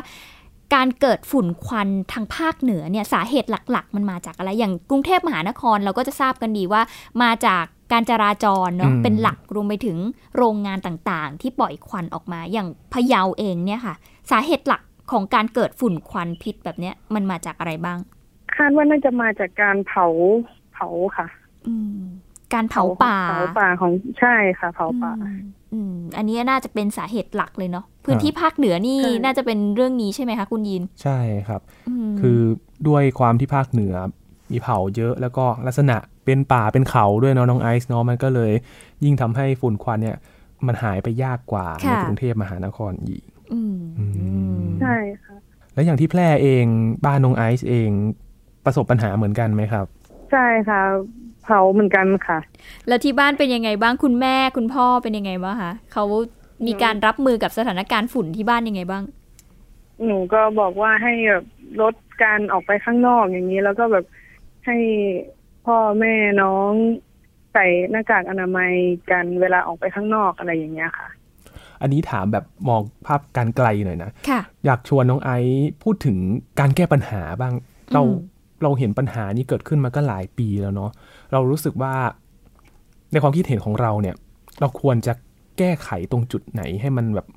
[0.73, 6.81] การเกิดฝุ่นควันทางภาคเหนือเนี่ยสาเหตุหลัก ๆ มันมาจากอะไรอย่างกรุงเทพมหานครเราก็จะทราบกันดีว่า
[7.23, 9.97] มาจาก การจราจรเนาะอืมเป็นหลักรวมไปถึง
[10.37, 13.95] โรงงานต่างๆ ที่ปล่อยควันออกมาอย่างพะเยาเองเนี่ยค่ะ
[14.31, 14.81] สาเหตุหลัก
[15.11, 17.97] ของการเกิดฝุ่นควันพิษแบบเนี้ยมันมาจากอะไรบ้าง
[18.55, 20.07] คาดว่าน่าจะมาจากการเผา
[20.73, 21.27] เผาค่ะ
[21.67, 21.99] อืม
[22.53, 25.41] การเผาป่าเผาป่าของใช่ค่ะ เผาป่า อืม
[25.73, 31.61] อืมอันนี้น่าจะเป็นสาเหตุหลักเลยเนาะพื้นที่ภาคเหนือนี่ใช่น่าจะเป็นเรื่องนี้ใช่ไหมคะคุณยิน ใช่ครับ
[32.09, 32.39] มคือ
[32.87, 33.95] ด้วยความที่ภาคเหนือ
[34.51, 38.51] มีเผาเยอะแล้วก็ลักษณะเป็นป่าเป็นเขาด้วยเนาะน้องไอซ์เนาะมันก็เลย
[39.03, 40.17] ยิ่งทำให้ฝุ่นควันเนี่ย
[40.67, 44.05] มันหายไปยากกว่าในกรุงเทพมหานครอีกอืมอื
[44.61, 45.35] มใช่ค่ะ
[45.73, 46.65] แล้วอย่างที่แพร่เอง
[47.05, 47.89] บ้านน้องไอซ์เอง
[48.65, 49.85] ประสบปัญหาเหมือนกันไหมครับ
[50.31, 50.81] ใช่ค่ะ
[51.43, 52.39] เผาเหมือนกันค่ะ
[52.87, 56.03] แล้วที่บ้านเป็นยังไงบ้างคุณแม่คุณพ่อเป็นยังไงบ้างคะเขา
[56.67, 59.03] มีการรับมือกับสถานการณ์ฝุ่นที่บ้านยังไงบ้าง
[60.05, 61.45] หนูก็บอกว่าให้แบบ
[61.81, 64.05] ลดการออกไปข้างนอกอย่างนี้ แล้วก็แบบ
[64.65, 64.77] ให้
[65.65, 66.71] พ่อแม่น้อง
[67.53, 68.71] ใส่หน้ากากอนามัย
[69.11, 71.09] กันเวลาออกไปข้างนอกอะไรอย่างเงี้ยค่ะ
[71.81, 76.17] อันนี้ถามแบบมองภาพการไกลหน่อยนะค่ะอยากชวนน้องไอซ์พูดถึง
[76.59, 77.53] การแก้ปัญหาบ้าง
[77.93, 78.15] เราอืม
[78.63, 80.91] เราเห็นปัญหานี้เกิดขึ้นมาก็หลายปีแล้วเนาะ
[81.31, 81.93] เรารู้สึกว่า
[83.11, 84.15] ในความคิดเห็นของเราเนี่ย
[84.59, 85.13] เราควรจะ
[85.57, 87.27] แก้ไขตรงจุดไหนให้มันแบบ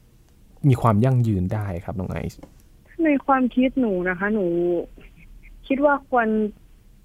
[0.68, 2.40] มีความยั่งยืนได้ครับน้องไอซ์
[3.04, 4.46] ในความคิดหนูนะคะ หนู
[5.66, 6.28] คิดว่าควร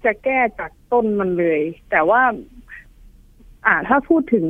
[0.04, 1.60] จะแก้จากต้นมันเลย
[1.90, 2.22] แต่ว่า
[3.66, 4.46] อ่า ถ้าพูดถึง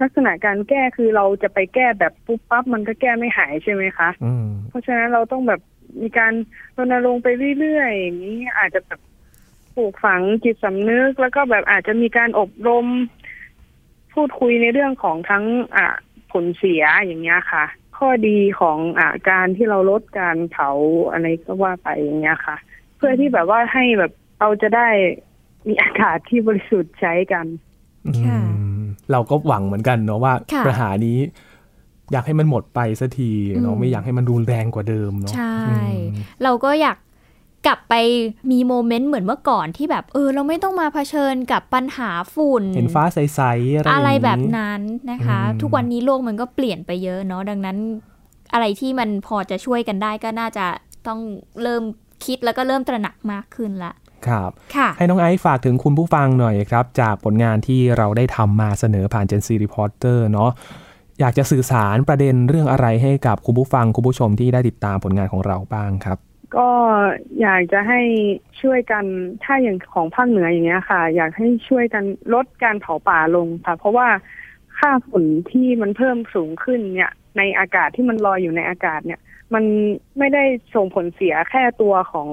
[0.00, 5.60] ลักษณะการแก้คือเราจะไปแก้แบบปุ๊บปั๊บมันก็แก้ไม่หายใช่ไหมคะอืมเพราะฉะนั้นเราต้องแบบ
[6.02, 6.32] มีการ
[6.76, 9.00] รณรงค์ไปเรื่อยๆอย่างนี้อาจจะแบบ
[9.76, 12.86] ปลูกฝังจิตสำนึก แล้วก็แบบอาจจะมีการอบรม
[14.14, 15.44] พูดคุยในเรื่องของทั้ง
[15.76, 15.86] อ่า
[16.32, 17.64] ผลเสียอย่างเงี้ยค่ะ
[17.98, 20.70] ข้อดีของอ่าการที่เราลดการเผา
[21.12, 22.56] อะไรก็ว่าไปอย่างเงี้ยค่ะ
[22.96, 24.12] เพื่อที่แบบว่าให้แบบ
[24.42, 24.88] เราจะได้
[25.68, 27.46] มีอากาศที่บริสุทธิ์ใช้กัน
[28.26, 31.18] ค่ะอืมเราก็หวังเหมือนกันเนาะว่าค่ะปัญหานี้
[32.12, 33.30] อยากให้มันหมดไปสักที
[33.62, 36.96] เนาะอืมไม่อยากให้มันรุนแรงกว่าเดิมเนาะใช่อืมเราก็อยาก
[37.66, 37.94] กลับไป
[38.50, 47.76] มีโมเมนต์เหมือนเมื่อก่อนที่แบบเออ เราไม่ต้องมาเผชิญกับปัญหาฝุ่น เห็นฟ้าใสๆอะไรอะไรย่างนี้แบบนั้นนะคะอืมทุกวันนี้โลกมันก็เปลี่ยนไปเยอะเนาะดังนั้น
[48.52, 50.66] อะไรที่มันพอจะช่วยกันได้ก็น่าจะ
[51.06, 51.20] ต้อง
[51.62, 51.82] เริ่ม
[52.24, 53.92] คิดแล้วก็เริ่มตระหนักมากขึ้นละ
[54.28, 60.50] ครับค่ะให้น้องไอซ์ฝากถึงคุณผู้ฟังหน่อยครับ จากผลงานที่เราได้ทำมาเสนอผ่าน Gen C Reporter เนาะ
[61.20, 66.18] อยากจะสื่อสารประเด็นเรื่องอะไรให้กับคุณผู้ฟังคุณผู้ชมที่ได้ติดตามผลงานของเราบ้างครับ
[66.56, 66.70] ก็
[67.40, 68.00] อยากจะให้
[68.60, 69.04] ช่วยกัน
[69.44, 72.04] ถ้าอย่างของภาคเหนืออย่างเงี้ยค่ะ อยากให้ช่วยกัน
[72.34, 74.08] ลดการเผาป่าลงค่ะ เพราะว่า
[74.78, 79.20] ค่าฝุ่นที่มันเพิ่มสูงขึ้นเนี่ย ในอากาศที่มันลอยอยู่ในอากาศเนี่ย
[79.54, 79.64] มัน
[80.18, 82.28] ไม่ได้ส่งผลเสียแค่ตัวของ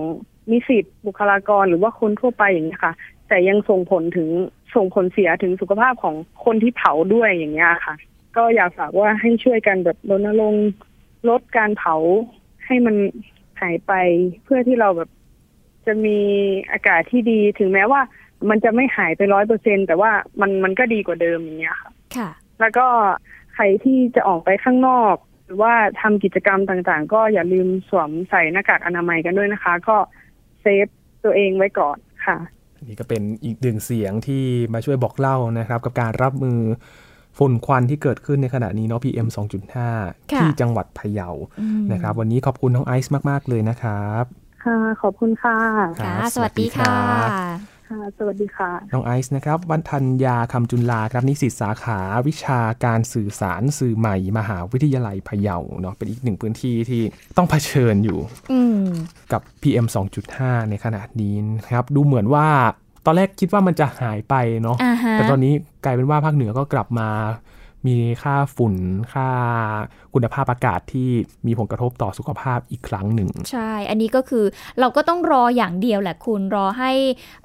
[0.52, 2.94] นิสิตบุคลากรหรือว่าคนทั่วไปอย่างนี้ยค่ะ
[3.28, 4.30] แต่ยังส่งผลถึง
[4.76, 7.96] ส่งผลเสียถึงสุขภาพของคนที่เผาด้วยอย่างเงี้ยค่ะ
[8.38, 10.70] ก็อยากฝากว่าให้ช่วยกันแบบรณรงค์
[11.30, 11.96] ลดการเผา
[12.66, 12.96] ให้มัน
[13.62, 13.94] หายไป
[14.44, 15.10] เพื่อที่เราแบบ
[15.86, 16.18] จะมี
[16.72, 18.02] อากาศที่ดีถึงแม้ว่า
[18.50, 22.86] มันจะไม่หายไปร้อยเปอร์เซ็นแต่ว่ามันมันก็ดีกว่าเดิมอย่างเงี้ยค่ะค่ะ แล้วก็
[23.54, 29.98] ใครที่จะออกไปข้างนอก หรือว่าทำกิจกรรมต่างๆ ก็อย่าลืมสวมใส่หน้ากากอนามัยกันด้วยนะคะ ก็
[30.62, 30.88] เซฟ
[31.24, 32.38] ตัวเองไว้ก่อนค่ะ
[32.88, 34.44] นี่ก็เป็นอีกหนึ่งเสียงที่
[34.74, 36.60] มาช่วยบอกเล่านะครับ กับการรับมือ
[37.38, 39.28] ฝุ่นควันที่เกิดขึ้นในขณะนี้เนาะ PM
[39.84, 41.30] 2.5 ที่จังหวัดพะเยา
[41.92, 44.24] นะครับ วันนี้ขอบคุณน้องไอซ์มาก ๆ เลยนะครับ
[44.66, 45.58] ค่ะ ขอบคุณค่ะ
[46.02, 57.02] ค่ะสวัสดีค่ะ ค่ะ สวัสดีค่ะ น้องไอซ์นะครับ วันทัญญาคำจุนลาครับนิสิตสาขาวิชาการสื่อสารสื่อใหม่ มหาวิทยาลัยพะเยาเนาะเป็นอีกหนึ่งพื้นที่ที่
[57.38, 58.20] ต้องเผชิญอยู่
[58.52, 58.86] อืม
[59.32, 59.88] กับ PM
[60.28, 62.48] 2.5 ในขณะนี้นะครับ ดูเหมือนว่า
[63.06, 67.10] ตอนแรกคิดว่ามันจะหายไปเนาะอ่าฮะแต่ตอนนี้กลายเป็นว่าภาคเหนือก็กลับมา
[67.88, 68.76] มีค่าฝุ่น
[69.14, 69.30] ค่า
[70.14, 71.10] คุณภาพอากาศที่
[71.48, 74.46] มีผลกระทบต่อสุขภาพอีกครั้งหนึ่ง ใช่ อันนี้ก็คือ
[74.80, 76.92] เราก็ต้องรออย่างเดียวแหละคุณรอให้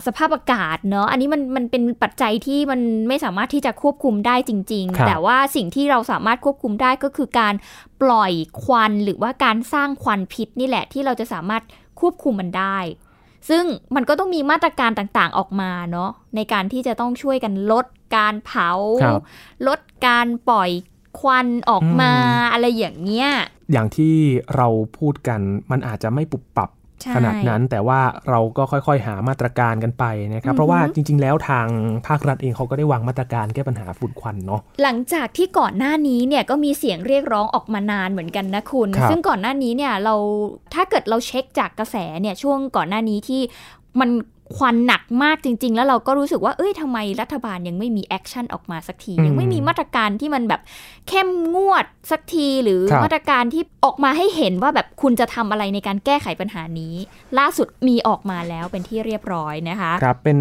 [0.06, 7.54] สภาพอากาศเนาะอันนี้มันมันเป็นปัจจัยที่มันไม่สามารถที่จะควบคุมได้จริงครับๆแต่ว่าสิ่งที่เราสามารถควบคุมได้ก็คือการ
[8.02, 11.62] ปล่อยควันหรือว่าการสร้างควันพิษนี่แหละที่เราจะสามารถ
[12.00, 12.78] ควบคุมมันได้
[13.48, 17.84] ซึ่งมันก็ต้องมีมาตรการต่างๆออกมาเนาะในการที่จะต้องช่วยกันลด
[18.14, 18.70] การเผา
[19.02, 19.20] ครับ
[19.66, 20.70] ลดการปล่อย
[21.20, 23.28] ควันออกมาอืมอะไรอย่างเงี้ย
[23.72, 24.14] อย่างที่
[24.56, 26.70] เราพูดกันมันอาจจะไม่ปุบปรับ
[27.02, 28.00] ใช่ขนาดนั้นแต่ว่า
[28.30, 31.66] เราก็ค่อยๆ หามาตรการกันไปนะครับอือฮึเพราะว่าจริง ๆ แล้วทาง
[32.08, 40.14] ภาครัฐเองเขาก็ได้วางมาตรการแก้ปัญหาฝุ่นควันเนาะหลังจากที่ก่อนหน้านี้เนี่ยก็มีเสียงเรียกร้องออกมานานเหมือนกันนะคุณครับซึ่งก่อนหน้านี้เนี่ยเรา
[40.74, 43.40] ถ้าเกิดเราเช็คจากกระแสเนี่ยช่วงก่อนหน้านี้ที่
[44.00, 44.10] มัน
[44.56, 50.60] ควันหนักมากจริง ๆ แล้วเราก็รู้สึกว่าเอ้ยทำไมรัฐบาลยังไม่มี action ออกมาสักทีอืมยังไม่มีมาตรการที่มันแบบ
[51.08, 56.94] เข้มงวดสักทีหรือครับมาตรการที่ออกมาให้เห็นว่าแบบคุณจะทำอะไรในการแก้ไขปัญหานี้
[57.38, 60.38] ล่าสุดมีออกมาแล้วเป็นที่เรียบร้อยนะคะ ครับเป็น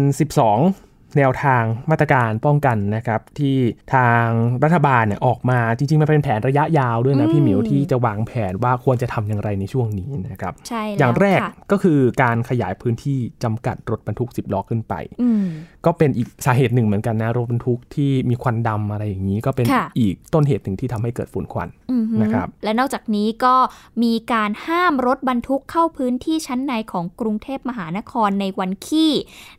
[0.48, 3.56] 12 แนวทางมาตรการป้องกันนะครับที่
[3.94, 4.26] ทาง
[4.64, 15.44] รัฐบาลเนี่ยออกมาจริงๆมันเป็นแผนระยะยาวด้วยนะอืมพี่หมิวที่จะวางแผนว่าควรจะทำอย่างไรในช่วงนี้นะครับใช่แล้วอย่างแรกค่ะก็คือการขยายพื้นที่จำกัดรถบรรทุก 10ล้อขึ้นไปอืม
[15.86, 23.54] ก็เป็นอีกสาเหตุหนึ่งเหมือนกันนะรถบรรทุกที่มีควันดำอะไรอย่างนี้ ก็เป็นค่ะอีกต้นเหตุหนึ่งที่ทำให้เกิดฝุ่นควันอือฮึนะครับและนอกจากนี้ก็
[24.02, 29.12] มีการห้ามรถบรรทุกเข้าพื้นที่ชั้นในของกรุงเทพมหานครในวันขี้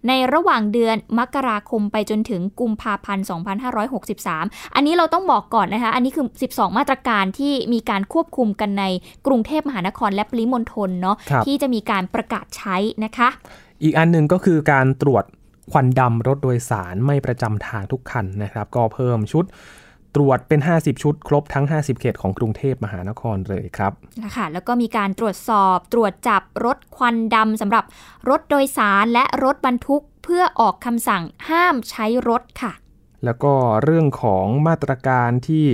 [0.08, 3.26] ในระหว่างเดือนมกราคมไปจนถึงกุมภาพันธ์
[4.00, 8.84] 2563 อันนี้เราต้องบอกก่อนนะคะ อันนี้คือ 12 มาตรการที่มีการควบคุมกันใน
[9.28, 13.28] กรุงเทพมหานครและปริมณฑลเนาะครับที่จะมีการประกาศใช้นะคะ
[13.84, 15.24] อีกอันหนึ่งก็คือการตรวจ
[15.72, 19.46] ควันดำรถโดยสารไม่ประจำทางทุกคันนะครับ ก็เพิ่มชุด
[20.16, 23.92] ตรวจเป็น 50 ชุด ครบทั้ง 50 เขตของกรุงเทพมหานครเลยครับ
[24.24, 27.86] นะคะแล้วก็มีการตรวจสอบตรวจจับรถควันดำสำหรับ
[28.30, 32.72] รถโดยสารและรถบรรทุกเพื่อออกคำสั่งห้ามใช้รถค่ะ
[33.26, 35.66] แล้วก็เรื่องของมาตรการที่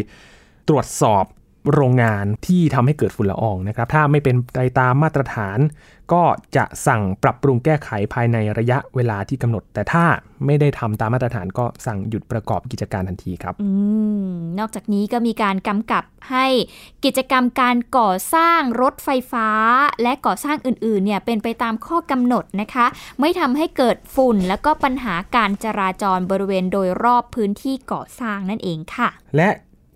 [0.69, 1.25] ตรวจสอบ
[1.73, 5.59] โรงงานที่ทำให้เกิดฝุ่นละอองนะครับ ถ้าไม่เป็นไปตามมาตรฐาน
[6.13, 6.23] ก็
[6.57, 10.05] จะสั่งปรับปรุงแก้ไขภายในระยะเวลาที่กำหนด แต่ถ้า
[10.45, 13.69] ไม่ได้ทำตามมาตรฐานก็สั่งหยุดประกอบกิจการทันทีครับอื
[14.25, 16.47] มนอกจากนี้ก็มีการกำกับให้
[17.05, 19.49] กิจกรรมการก่อสร้างรถไฟฟ้า
[20.01, 22.85] และก่อสร้างอื่นๆเนี่ยเป็นไปตามข้อกำหนดนะคะ
[23.19, 29.49] ไม่ทำให้เกิดฝุ่นแล้วก็ปัญหาการจราจรบริเวณโดยรอบพื้นที่ก่อสร้างนั่นเองค่ะ และ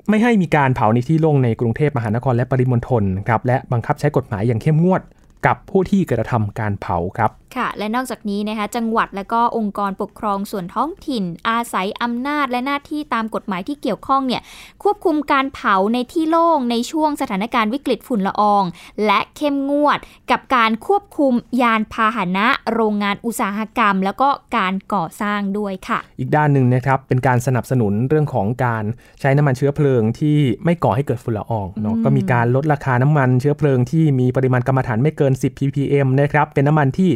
[0.09, 5.01] ไม่ให้มีการเผาในที่โล่งในกรุงเทพมหานครและปริมณฑลครับและบังคับใช้กฎหมายอย่างเข้มงวด
[5.45, 14.41] กับผู้ที่กระทำการเผาครับค่ะ และนอกจากนี้นะคะ จังหวัดและก็องค์กรปกครองส่วนท้องถิ่น อาศัยอำนาจและหน้าที่ตามกฎหมายที่เกี่ยวข้องเนี่ย
[14.83, 18.63] ควบคุมการเผาในที่โล่งในช่วงสถานการณ์วิกฤตฝุ่นละออง
[19.05, 19.99] และเข้มงวด
[20.31, 28.83] กับการควบคุมยานพาหนะ โรงงานอุตสาหกรรม แล้วก็การก่อสร้างด้วยค่ะ อีกด้านหนึ่งนะครับเป็นการสนับสนุนเรื่องของการ
[29.21, 37.11] ใช้น้ำมันเชื้อเพลิงที่ไม่ก่อให้เกิดฝุ่นละอองเนาะอืมก็มีการลดราคาน้ำมันเชื้อเพลิงที่มีปริมาณกรรมฐานไม่เกิน 10 ppm นะครับเป็นน้ำมันที่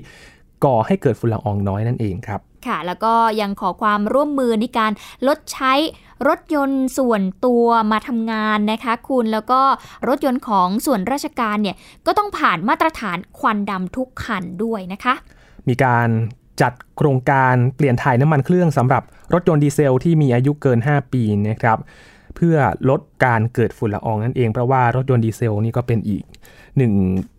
[0.65, 4.91] ก่อให้เกิดฝุ่นละอองน้อยนั่นเองครับค่ะ แล้วก็ยังขอความร่วมมือในการ
[5.28, 5.74] ลดใช้
[6.28, 9.62] รถยนต์ส่วนตัวมาทำงานนะคะคุณแล้วก็
[10.08, 15.13] รถยนต์ของส่วนราชการเนี่ยก็ต้องผ่านมาตรฐานควันดำทุกคันด้วยนะคะ
[15.67, 16.10] มีการ
[16.62, 21.78] จัดโครงการเปลี่ยนถ่ายน้ำมันเครื่องสำหรับรถยนต์ดีเซลที่มีอายุเกิน 5 ปีนะครับ
[22.36, 22.58] เพื่อ
[22.89, 26.24] ลดการเกิดฝุ่นละอองนั่นเองเพราะว่ารถยนต์ดีเซลนี่ก็เป็นอีก
[26.80, 26.94] หนึ่ง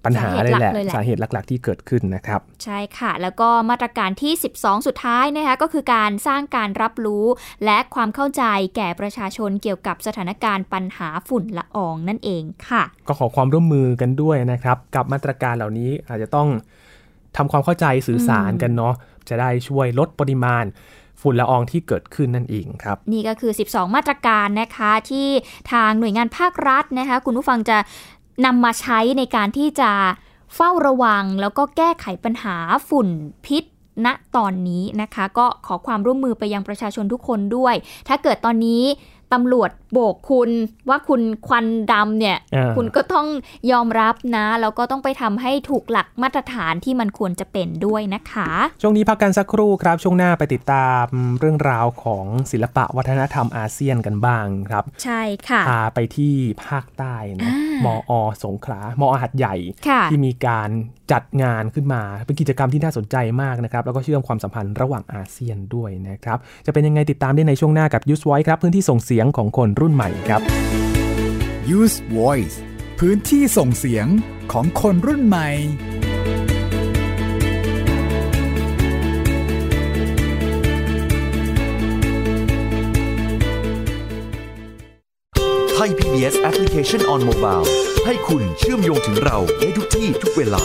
[0.04, 7.26] ปัญหาเลยแหละ สาสาเหเหตุตุหลักเลยแหละหลัก ๆ ที่เกิดขึ้นนะครับ ใช่ค่ะ แล้วก็มาตรการที่ 12 สุดท้ายนะคะก็คือการสร้างการรับรู้
[7.64, 8.44] และความเข้าใจ
[8.76, 16.48] แก่ประชาชนเกี่ยวกับสถานการณ์ปัญหาฝุ่นละอองนั่นเองค่ะ ก็ขอความร่วมมือกันด้วยนะครับ กับมาตรการเหล่านี้อาจจะต้อง
[17.36, 18.94] ทำความเข้าใจสื่อสารกันเนาะ
[19.28, 20.64] จะได้ช่วยลดปริมาณ
[21.22, 25.28] ฝุ่นละอองที่เกิดขึ้นนั่นเองครับ นี่ก็คือ 12 มาตรการนะคะที่
[25.72, 27.78] ทางหน่วยงานภาครัฐนะคะ คุณผู้ฟังจะ
[28.44, 29.90] นำมาใช้ในการที่จะ
[30.54, 32.56] เฝ้าระวังแล้วก็แก้ไขปัญหา
[32.88, 33.08] ฝุ่น
[33.46, 33.64] พิษ
[34.06, 37.74] ณตอนนี้นะคะ ก็ขอความร่วมมือไปยังประชาชนทุกคนด้วย
[38.08, 38.82] ถ้าเกิดตอนนี้
[39.32, 40.50] ตำรวจโบกคุณ
[40.88, 43.26] ว่าคุณควันดำเนี่ยอ่าคุณก็ต้อง
[43.72, 48.50] ยอมรับนะ แล้วก็ต้องไปทำให้ถูกหลักมาตรฐานที่มันควรจะเป็นด้วยนะคะ
[48.82, 51.06] ช่วงนี้พักกันสักครู่ครับ ช่วงหน้าไปติดตาม
[51.38, 56.34] เรื่องราวของศิลปะวัฒนธรรมอาเซียนกันบ้างครับ ใช่ค่ะพาไปที่
[56.66, 59.54] ภาคใต้นะอ่ามออสงขลามอหัดใหญ่
[59.88, 60.70] ค่ะที่มีการ
[61.12, 70.42] จัดงานขึ้นมาเป็นกิจกรรมที่น่าสนใจมากนะครับ แล้วก็เชื่อมความสัมพันธ์ระหว่างอาเซียนด้วยนะครับ จะเป็นยังไงติดตามได้ในช่วงหน้ากับ Use Voice ครับพื้นที่ส่งเสียงของคนรุ่นใหม่ครับ
[71.78, 72.56] Use Voice
[72.98, 74.06] พื้นที่ส่งเสียง
[74.52, 75.48] ของคนรุ่นใหม่
[85.74, 87.66] ไทย PBS Application on Mobile
[88.06, 90.62] ให้คุณเชื่อมโยงถึงเราในทุกที่ทุกเวลา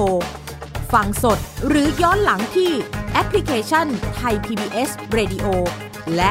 [0.93, 2.71] ฟังสดหรือย้อนหลังที่
[3.13, 5.45] แอปพลิเคชันไทย PBS Radio
[6.15, 6.30] และ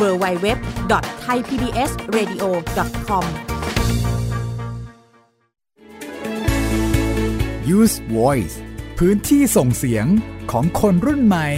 [0.00, 0.48] w w w
[0.90, 0.94] t
[1.26, 2.44] h a i PBS Radio
[3.08, 3.24] com
[7.76, 8.56] Use Voice
[8.98, 10.06] พื้นที่ส่งเสียง
[10.52, 11.48] ของคนรุ่นใหม่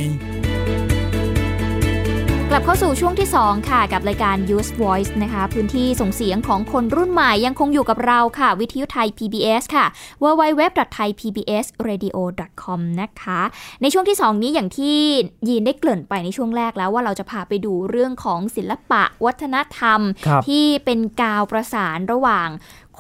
[2.59, 9.87] ลับเข้าสู่ช่วงที่ 2 ค่ะ กับรายการ Use Voice นะคะ พื้นที่ส่งเสียงของคนรุ่นใหม่ยังคงอยู่กับเราค่ะ วิทยุไทย PBS ค่ะ
[10.23, 13.41] www.thaipbsradio.com นะคะ
[13.83, 14.99] ในช่วงที่ 2 นี้อย่างที่
[15.49, 22.49] ยีนได้เกริ่นไปในช่วงแรกแล้วว่าเราจะพาไปดูเรื่องของศิลปะวัฒนธรรมครับที่เป็นกาวประสานระหว่าง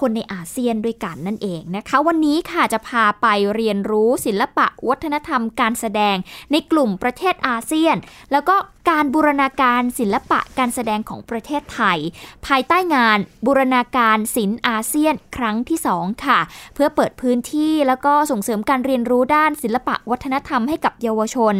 [0.01, 6.17] คนในอาเซียนด้วยกันนั่นเองนะคะ วันนี้ค่ะจะพาไปเรียนรู้ศิลปะวัฒนธรรมการแสดง
[6.53, 7.97] ในกลุ่มประเทศอาเซียน
[8.33, 8.57] แล้วก็
[8.91, 11.99] การบูรณาการศิลปะการแสดงของประเทศไทย
[12.47, 16.41] ภายใต้งานบูรณาการศิลป์อาเซียนครั้งที่ 2 ค่ะ
[16.75, 21.55] เพื่อเปิดพื้นที่แล้วก็ส่งเสริมการเรียนรู้ด้านศิลปะวัฒนธรรมให้กับเยาวชน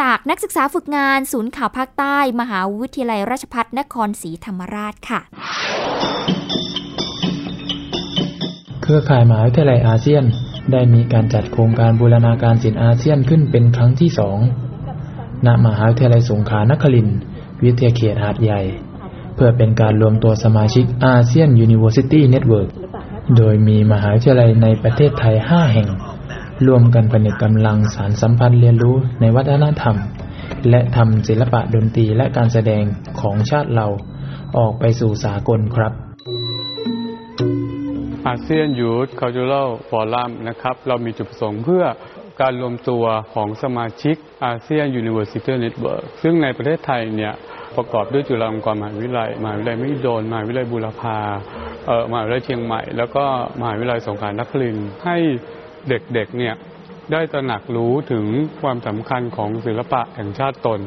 [0.00, 5.20] จากนักศึกษาฝึกงานศูนย์ข่าวภาคใต้ มหาวิทยาลัยราชภัฏนครศรีธรรมราชค่ะ
[8.88, 10.24] เครือข่ายมหาวิทยาลัยอาเซียน
[10.72, 14.38] ได้มีการจัดโครงการบูรณาการศิลป์อาเซียนขึ้นเป็นครั้งที่สอง
[15.46, 17.18] ณมหาวิทยาลัยสงขลานครินทร์
[17.64, 18.60] วิทยาเขตหาดใหญ่
[19.34, 22.68] เพื่อเป็นการรวมตัวสมาชิกอาเซียน University Network
[23.36, 25.88] โดยมีมหาวิทยาลัยในประเทศไทย 5 แห่ง
[26.66, 29.96] ร่วมกันผนึกกำลังสารสัมพันธ์เรียนรู้ในวัฒนธรรม
[30.70, 32.82] และทำศิลปะดนตรีและการแสดง
[33.20, 33.86] ของชาติเรา
[34.58, 35.92] ออกไปสู่สากลครับ
[38.26, 41.84] อาเซียนยูท c u l t u r a l Forum นะครับ เรามีจุดประสงค์เพื่อ
[42.40, 47.32] การรวมตัวของสมาชิกอาเซียน University Network ซึ่งในประเทศไทยเนี่ย
[47.76, 51.18] ประกอบด้วยจุฬาลงกรณ์มหาวิทยาลัยมหาวิทยาลัยมหิดลมหาวิทยาลัยบูรพา
[51.86, 53.24] เอ่อมหาวิทยาลัยเชียงใหม่ แล้วก็
[53.60, 55.16] มหาวิทยาลัยสงขลานครินทร์ให้
[55.88, 56.54] เด็กๆเนี่ย
[57.12, 58.26] ได้ตระหนักรู้ถึง
[58.60, 60.80] ความสำคัญของศิลปะแห่งชาติตน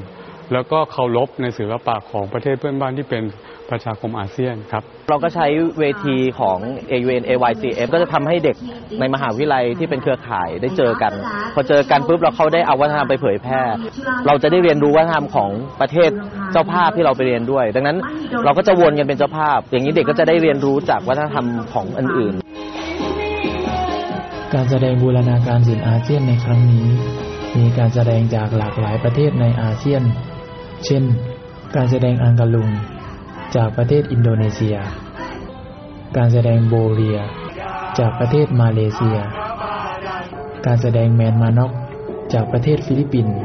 [0.54, 3.24] แล้วก็เคารพในศิลปะของประเทศเพื่อนบ้านที่เป็น
[3.70, 5.48] ประชาคมอาเซียนครับ เราก็ใช้
[5.80, 6.60] เวทีของ
[6.92, 8.56] AUN AYCF ก็จะทำให้เด็ก
[9.00, 11.14] ในมหาวิทยาลัยที่เป็นเครือข่ายได้เจอกัน
[11.54, 13.62] พอเจอกันปุ๊บเราเขาได้เอาวัฒนธรรมไปเผยแพร่
[14.28, 15.50] เราจะได้เรียนรู้วัฒนธรรมของ
[15.82, 16.12] ประเทศ
[16.52, 17.98] เจ้าภาพที่เราไปเรียนด้วย ดังนั้น
[18.46, 22.34] เราก็จะวนกันเป็นเจ้าภาพ อย่างนี้เด็กก็จะได้เรียนรู้จากวัฒนธรรมของอันอื่น
[24.54, 26.88] การแสดงบูรณาการศิลป์อาเซียนในครั้งนี้
[27.58, 30.02] มีการแสดงจากหลากหลายประเทศในอาเซียน
[30.86, 31.04] เช่น
[31.76, 32.70] การแสดงอังกาลุง
[33.56, 34.78] จากประเทศอินโดนีเซีย
[36.18, 37.20] การแสดงโบเรีย
[38.00, 39.18] จากประเทศมาเลเซีย
[40.66, 41.72] การแสดงแมนมานอก
[42.34, 43.38] จากประเทศฟิลิปปินส์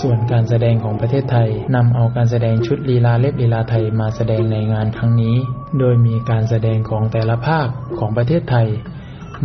[0.00, 5.36] ส่วนการแสดงของประเทศไทยนำเอาการแสดงชุดลีลาเล็บลีลาไทยมาแสดงในงานครั้งนี้
[5.78, 7.68] โดยมีการแสดงของแต่ละภาค
[7.98, 8.68] ของประเทศไทย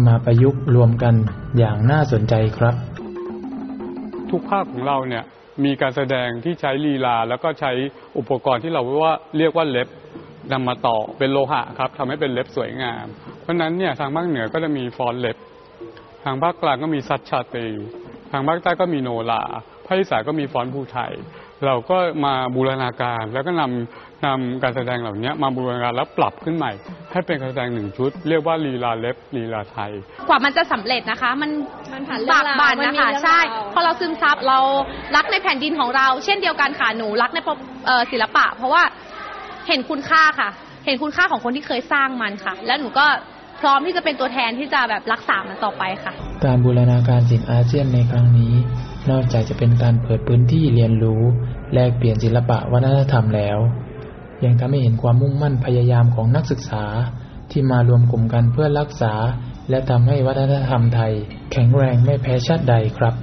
[0.05, 1.15] มาประยุกต์รวมกัน
[1.57, 2.75] อย่างน่าสนใจครับ
[4.29, 5.23] ทุกภาคของเราเนี่ย
[5.65, 7.71] มีการแสดงที่ใช้ลีลา แล้วก็ใช้
[8.17, 9.89] อุปกรณ์ที่เราว่าเรียกว่าเล็บ
[10.51, 13.05] นำมาต่อเป็นโลหะครับทำให้เป็นเล็บสวยงาม
[13.41, 15.37] เพราะฉะนั้นเนี่ยทางภาคเหนือก็จะมีฟอนเล็บ
[16.23, 17.67] ทางภาคกลางก็มีซัดชาตี
[18.31, 19.43] ทางภาคใต้ก็มีโนลา
[19.85, 21.11] ภาคอีสานก็มีฟอนภูไทย
[21.65, 26.71] เราก็มาบูรณาการแล้วก็นำนำการแสดงเหล่านี้มาบูรณาการแล้วปรับขึ้นใหม่
[27.11, 29.91] ให้เป็นการแสดงหนึ่งชุด เรียกว่าลีลาเล็บลีลาไทย
[30.27, 31.51] กว่ามันจะสำเร็จนะคะ มัน
[31.93, 34.59] มันผ่านเรื่บาองกราวบั่นมันนะมีคะเรื่องใช่ราวพอเราซึมซับเรา
[35.15, 37.49] รักในแผ่นดินของเรา เช่นเดียวกันค่ะหนูรักในพ
[37.85, 38.83] เอ่อศิลปะ เพราะว่า
[39.67, 40.49] เห็นคุณค่าค่ะ
[40.85, 43.05] เห็นคุณค่าของคนที่เคยสร้างมันค่ะ แล้วหนูก็
[43.61, 46.13] พร้อมที่จะเป็นตัวแทนที่จะแบบรักษามันต่อไปค่ะ
[46.45, 48.53] การบูรณาการศิลป์อาเซียนในครั้งนี้
[49.11, 51.23] นอกจากจะเป็นการเปิดพื้นที่เรียนรู้
[51.73, 53.57] แลกเปลี่ยนศิลปะวัฒนธรรมแล้ว
[54.45, 56.83] ยังทำให้เห็นความมุ่งมั่นพยายามของนักศึกษา
[57.51, 59.13] ที่มารวมกลุ่มกันเพื่อรักษา
[59.69, 61.13] และทำให้วัฒนธรรมไทย
[61.51, 63.13] แข็งแรงไม่แพ้ชาติใดครับ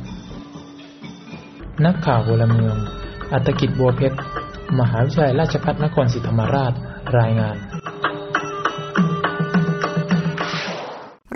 [1.84, 2.76] นักข่าวพลเมือง
[3.32, 4.18] อัตกิจบัวเพชร
[4.80, 6.72] มหาวิทยาลัยราชภัฏนครศรีธรรมราช
[7.18, 7.56] รายงาน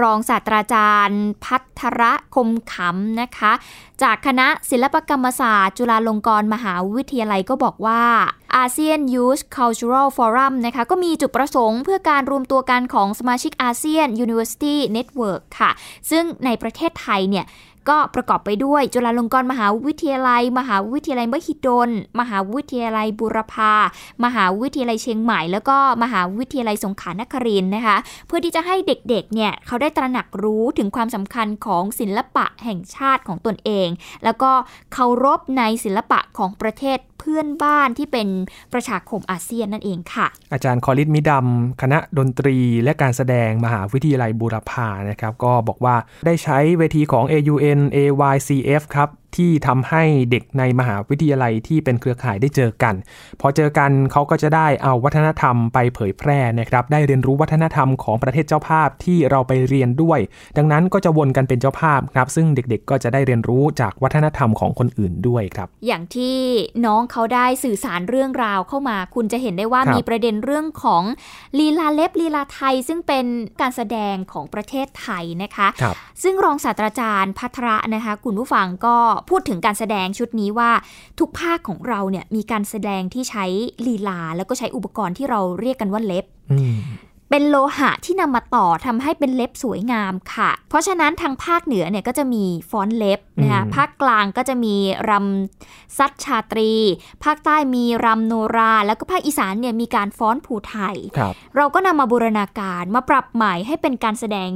[0.02, 3.52] รองศาสตราจารย์ พัทระคมขำนะคะ
[4.02, 8.02] จากคณะศิลปกรรมศาสตร์ จุฬาลงกรณ์มหาวิทยาลัยก็บอกว่า
[8.62, 15.70] ASEAN Youth Cultural Forum นะคะก็มีจุดประสงค์เพื่อการรวมตัวกันของสมาชิกอาเซียน University Network ค่ะ
[16.10, 17.44] ซึ่งในประเทศไทยเนี่ย
[17.88, 23.74] ก็ประกอบไปด้วย จุฬาลงกรณ์มหาวิทยาลัย มหาวิทยาลัยมหิดล มหาวิทยาลัยบุรพา
[24.24, 33.88] มหาวิทยาลัยเชียงใหม่ แล้วก็มหาวิทยาลัยสงขลานครินนะคะ เพื่อที่จะให้เด็กๆ เนี่ยเขาได้ตระหนักรู้ถึงความสำคัญของศิลปะแห่งชาติของตนเอง
[34.24, 34.50] แล้วก็
[34.92, 38.28] เคารพในศิลปะของประเทศ เพื่อนบ้านที่เป็น
[38.72, 52.94] ประชาคมอาเซียนนั่นเองค่ะ อาจารย์คอลิด มิดำคณะดนตรีและการแสดงมหาวิทยาลัยบูรพานะครับ ก็บอกว่าได้ใช้เวทีของ AUN AYCF ครับ ที่ทำให้เด็กในมหาวิทยาลัยที่เป็นเครือข่ายได้เจอกัน
[53.40, 60.18] พอเจอกันเขาก็จะได้เอาวัฒนธรรมไปเผยแพร่นะครับ ได้เรียนรู้วัฒนธรรมของประเทศเจ้าภาพที่เราไปเรียนด้วย
[60.56, 66.36] ดังนั้นก็จะวนกันเป็นเจ้าภาพครับ ซึ่งเด็กๆ ก็จะได้เรียนรู้จากวัฒนธรรมของคนอื่นด้วยครับ อย่างที่
[66.86, 71.02] น้องเขาได้สื่อสารเรื่องราวเข้ามา คุณจะเห็นได้ว่าครับมีประเด็นเรื่องของ
[71.58, 73.26] ลีลาเล็บลีลาไทย ซึ่งเป็น
[73.60, 78.96] การแสดงของประเทศไทยนะคะครับซึ่งรองศาสตราจารย์พัทระนะคะ คุณผู้ฟังก็
[79.30, 80.70] พูดถึงการแสดงชุดนี้ว่า
[81.18, 83.44] ทุกภาคของเราเนี่ยมีการแสดงที่ใช้
[83.86, 86.78] ลีลา แล้วก็ใช้อุปกรณ์ที่เราเรียกกันว่าเล็บอืม
[87.30, 94.76] เป็นโลหะที่นำมาต่อทำให้เป็นเล็บสวยงามค่ะ เพราะฉะนั้นทางภาคเหนือเนี่ยก็จะมีฟ้อนเล็บนะคะอืมภาคกลางก็จะมี
[95.10, 96.72] รำซัดชาตรี
[97.24, 104.50] ภาคใต้มีรำโนรา แล้วก็ภาคอีสานเนี่ยมีการฟ้อนผูไทยครับเราก็นำมาบูรณาการมาปรับใหม่ให้เป็นการแสดง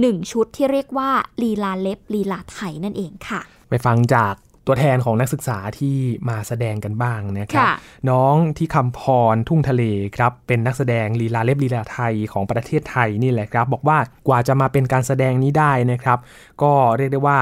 [0.00, 1.10] หนึ่งชุดที่เรียกว่า
[1.42, 4.34] ลีลาเล็บลีลาไทยนั่นเองค่ะ ไปฟังจาก
[4.66, 5.96] ตัวแทนของนักศึกษาที่
[6.28, 7.74] มาแสดงกันบ้างนะครับค่ะ
[8.10, 9.00] น้องที่คำพ
[9.34, 9.82] รทุ่งทะเล
[10.16, 13.98] ครับเป็นนักแสดงลีลาเล็บลีลาไทยของประเทศไทยนี่แหละครับ บอกว่า
[14.28, 16.18] กว่าจะมาเป็นการแสดงนี้ได้นะครับ
[16.62, 17.40] ก็เรียกได้ว่า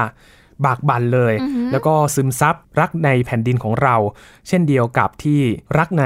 [0.65, 3.95] บากบั่นเลยอือหือแล้วก็ซึมซับรักในแผ่นดินของเรา
[4.47, 5.41] เช่นเดียวกับที่
[5.77, 6.05] รักใน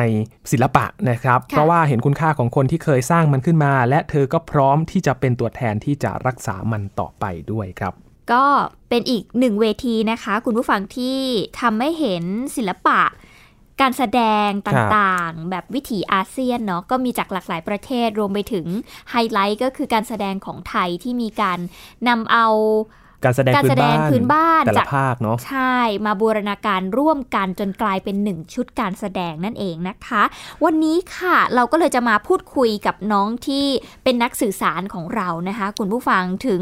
[0.51, 7.93] ศิลปะนะครับ เพราะว่าเห็นคุณค่าของคนที่เคยสร้างมันขึ้นมา และเธอก็พร้อมที่จะเป็นตัวแทนที่จะรักษามันต่อไปด้วยครับ
[8.33, 8.43] ก็
[8.89, 11.17] เป็นอีกหนึ่งเวทีนะคะ คุณผู้ฟังที่
[11.61, 12.23] ทำให้เห็น
[12.55, 13.01] ศิลปะ
[13.81, 18.65] การแสดงต่างๆ แบบวิถีอาเซียนเนาะก็มีจากหลากหลายประเทศรวมไปถึง
[19.09, 21.59] ไฮไลท์ก็คือการแสดงของไทยที่มีการ
[22.07, 22.47] นำเอา
[23.25, 30.23] การแสดงการพื้แสนดบ้างนพื้นบ้านแต่จาละกภาคเนาะใช่ มาบูรณาการร่วมกันจนกลายเป็นหนึ่งชุดการแสดงนั่นเองนะคะ
[30.63, 33.65] วันนี้ค่ะเราก็เลยจะมาพูดคุยกับน้องที่
[34.03, 36.61] เป็นนักสื่อสารของเรานะคะ คุณผู้ฟังถึง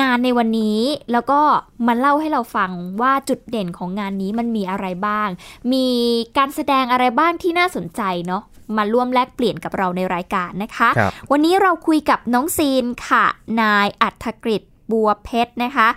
[0.00, 0.80] งานในวันนี้
[1.12, 1.40] แล้วก็
[1.86, 2.70] มาเล่าให้เราฟัง
[3.02, 5.28] ว่าจุดเด่นของงานนี้มันมีอะไรบ้าง
[5.72, 5.86] มี
[6.36, 8.42] การแสดงอะไรบ้างที่น่าสนใจเนาะ
[8.76, 13.24] มาร่วมแลกเปลี่ยนกับเราในรายการนะคะครับวันนี้เราคุยกับน้องซีนค่ะ
[13.60, 15.88] นายอัธกฤษบัวเพชรนะคะ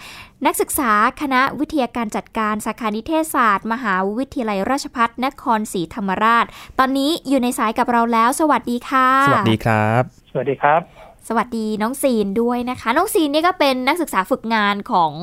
[0.45, 6.45] นักศึกษาคณะวิทยาการจัดการสาขานิเทศศาสตร์ มหาวิทยาลัยราชภัฏนครศรีธรรมราช
[6.79, 15.13] ตอนนี้อยู่ในสายกับเราแล้ว สวัสดีค่ะ สวัสดีครับ สวัสดีครับ สวัสดีน้องซีนด้วยนะคะ น้องซีนนี่ก็เป็นนักศึกษาฝึกงานของ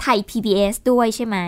[0.00, 1.38] ไทย PBS ด้วยใช่ไหม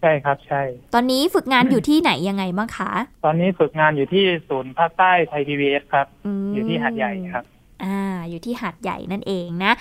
[0.00, 0.62] ใช่ครับ ใช่
[0.94, 2.90] ตอนนี้ฝึกงานอยู่ที่ไหนยังไงบ้างคะ
[3.24, 6.06] ตอนนี้ฝึกงานอยู่ที่ศูนย์ภาคใต้ไทยพีบีเอสครับ
[6.44, 7.44] มอยู่ที่หาดใหญ่ครับ
[7.84, 8.00] อ่า
[8.30, 9.72] อยู่ที่หาดใหญ่นั่นเองนะ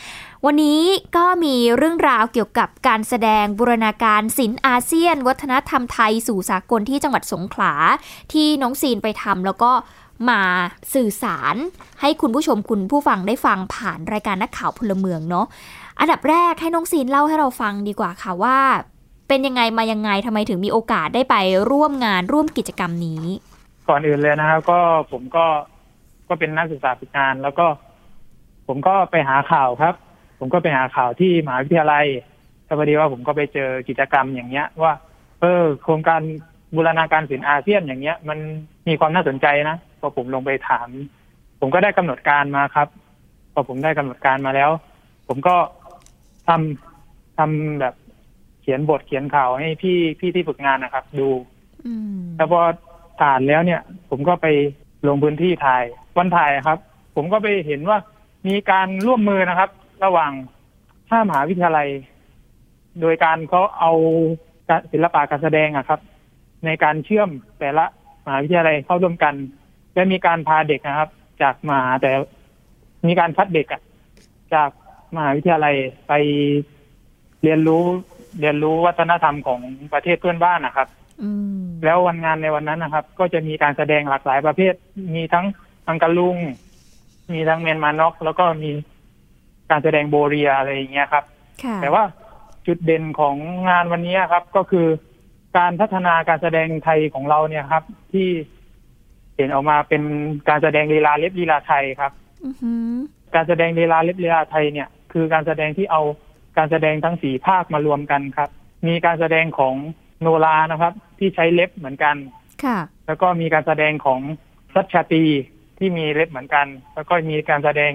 [0.45, 0.81] วันนี้
[1.17, 7.73] ก็มีเรื่องราวเกี่ยวกับการแสดงบูรณาการศิลป์อาเซียน วัฒนธรรมไทยสู่สากลที่จังหวัดสงขลา
[8.33, 9.71] ที่น้องซีนไปทำแล้วก็
[10.29, 10.41] มา
[10.93, 11.55] สื่อสาร
[12.01, 15.45] ให้คุณผู้ชมคุณผู้ฟังได้ฟังผ่านรายการนักข่าวพลเมืองเนาะ
[15.99, 18.57] อันดับแรกให้น้องซีนเล่าให้เราฟังดีกว่าค่ะว่า
[19.27, 21.35] เป็นยังไงมายังไงทำไมถึงมีโอกาสได้ไป
[21.71, 23.23] ร่วมงานร่วมกิจกรรมนี้
[23.89, 24.79] ก่อนอื่นเลยนะครับก็
[25.11, 25.45] ผมก็
[26.29, 27.65] ก็เป็นนักศึกษาฝึกงาน แล้วก็
[28.67, 29.95] ผมก็ไปหาข่าวครับ
[30.39, 32.05] ผมก็ไปหาข่าวที่มหาวิทยาลัย
[32.65, 34.93] แต่พอดีว่าผมก็ไปเจอกิจกรรมอย่างเงี้ย ว่า
[35.41, 36.21] เออโครงการ
[36.75, 38.39] บูรณาการศิลป์อาเซียนอย่างเงี้ย มัน
[38.87, 40.87] มีความน่าสนใจนะ พอผมลงไปถาม
[41.59, 42.87] ผมก็ได้กำหนดการมาครับ
[43.53, 44.69] พอผมได้กำหนดการมาแล้ว
[45.27, 45.55] ผมก็
[46.47, 47.95] ทำทำแบบ
[48.61, 51.29] เขียนบทเขียนข่าวให้พี่พี่ที่ฝึกงานนะครับ ดู
[51.85, 52.61] อืมแล้วพอ
[53.21, 54.47] ถ่านแล้วเนี่ย ผมก็ไป
[55.07, 55.83] ลงพื้นที่ถ่าย
[56.17, 56.77] วันถ่ายครับ
[57.15, 57.97] ผมก็ไปเห็นว่า
[58.47, 59.69] มีการร่วมมือนะครับ
[60.03, 60.31] ระหว่าง
[61.09, 61.89] ห้ามหาวิทยาลัย
[63.01, 63.91] โดยการเขาเอา
[64.69, 65.99] การศิลปะการแสดงอะครับ
[66.65, 67.29] ในการเชื่อม
[67.59, 67.85] แต่ละ
[68.25, 69.33] มหาวิทยาลัยเข้าร่วมกัน
[69.93, 71.09] และมีการพาเด็กนะครับ
[71.41, 72.11] จากมหาแต่
[73.07, 73.81] มีการคัดเด็กอะ
[74.53, 74.69] จาก
[75.15, 75.75] มหาวิทยาลัย
[76.07, 76.13] ไป
[77.43, 77.83] เรียนรู้
[78.39, 79.61] เรียนรู้วัฒนธรรมของ
[79.93, 80.87] ประเทศเพื่อนบ้านนะครับ
[81.23, 81.29] อื
[81.61, 84.73] มแล้ววันงานในวันนั้นนะครับ ก็จะมีการแสดงหลากหลายประเภท
[85.15, 85.45] มีทั้ง
[85.87, 86.37] อังกาลุง
[87.33, 88.71] มีทั้งเมียนมานอก แล้วก็มี
[89.69, 91.23] การแสดงโบเรียอะไรอย่างเงี้ยครับ
[91.63, 92.03] ค่ะแต่ว่า
[92.67, 93.35] จุดเด่นของ
[93.69, 94.87] งานวันนี้ครับ ก็คือ
[95.57, 97.83] การพัฒนาการแสดงไทยของเราเนี่ยครับ
[98.13, 98.29] ที่
[99.41, 100.03] เห็นออกมาเป็น
[100.49, 102.11] การแสดงลีลาเล็บลีลาไทยครับ
[102.45, 102.91] อือหือ
[103.35, 106.01] การแสดงลีลาเล็บลีลาไทยเนี่ย คือการแสดงที่เอา
[106.57, 108.49] การแสดงทั้งสี่ภาคมารวมกันครับ
[108.87, 109.75] มีการแสดงของ
[110.21, 112.15] โนรานะครับ ที่ใช้เล็บเหมือนกัน
[112.63, 112.77] ค่ะ
[113.07, 114.19] แล้วก็มีการแสดงของ
[114.75, 115.23] รัชชาตรี
[115.77, 117.91] ที่มีเล็บเหมือนกัน แล้วก็มีการแสดง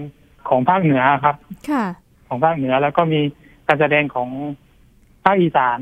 [0.49, 1.37] ของภาคเหนือครับ
[1.71, 1.85] ค่ะ
[2.29, 3.21] ของภาคเหนือแล้วก็มี
[3.69, 4.31] การแสดงของ
[5.25, 5.81] ภาคอีสาน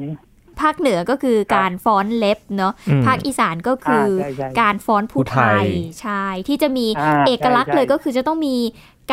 [0.60, 5.68] ภาคเหนือก็คือการฟ้อนเล็บเนาะอืมภาคอีสานก็คืออาใช่ใช่การฟ้อนผู้ผู้ไทไทยย
[6.00, 8.56] ใช่ที่จะมีอ่าเอกลักษณ์ใช่เลยใช่ก็คือจะต้องมี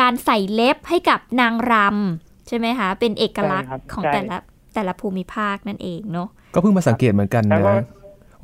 [0.00, 4.36] การใส่เล็บให้กับนางรำใช่ไหมคะเป็นเอกลักษณ์ใช่ครับของใช่แต่ละ
[4.74, 7.74] แต่ละภูมิภาคนั่นเองเนาะก็เพิ่งมาสังเกตเหมือนกันแล้วนะก็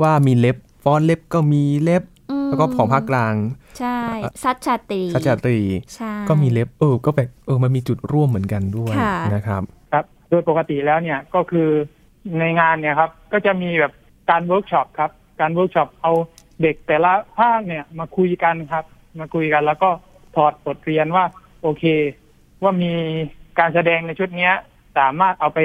[0.02, 3.34] ว่ามีเล็บฟ้อนเล็บก็มีเล็บอืมแล้วก็ของภาคกลาง
[3.78, 3.98] ใช่
[4.42, 5.58] ซัดชาตรีซัดชาตรี
[5.94, 11.68] ใช่ก็มีเล็บเออก็แบบเออมันมีจุดร่วมเหมือนกันด้วยค่ะนะครับครับ โดยปกติแล้วเนี่ยก็คือ
[12.40, 13.92] ในงานเนี่ยครับ ก็จะมีแบบ
[14.30, 15.10] การเวิร์กช็อปครับ
[15.40, 16.12] การเวิร์กช็อปเอา
[16.62, 18.84] เด็กแต่ละภาคเนี่ยมาคุยกันครับ
[19.20, 19.90] มาคุยกันแล้วก็
[20.36, 21.24] ถอดบทเรียนว่า
[21.62, 21.84] โอเค
[22.62, 22.92] ว่ามี
[23.58, 24.54] การแสดงในชุดเนี้ย
[24.98, 25.60] สามารถเอาไป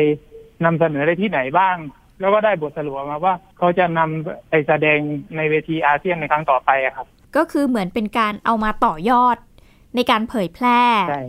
[0.66, 1.76] นำเสนอได้ที่ไหนบ้าง
[2.20, 4.99] แล้วก็ได้บทสรุปออกมาว่าเขาจะนำไปแสดง
[5.36, 9.38] ในเวทีอาเซียนในครั้งต่อไปอะครับ ก็คือเหมือนเป็นการเอามาต่อยอด
[9.95, 11.24] ในการเผยแพร่ใช่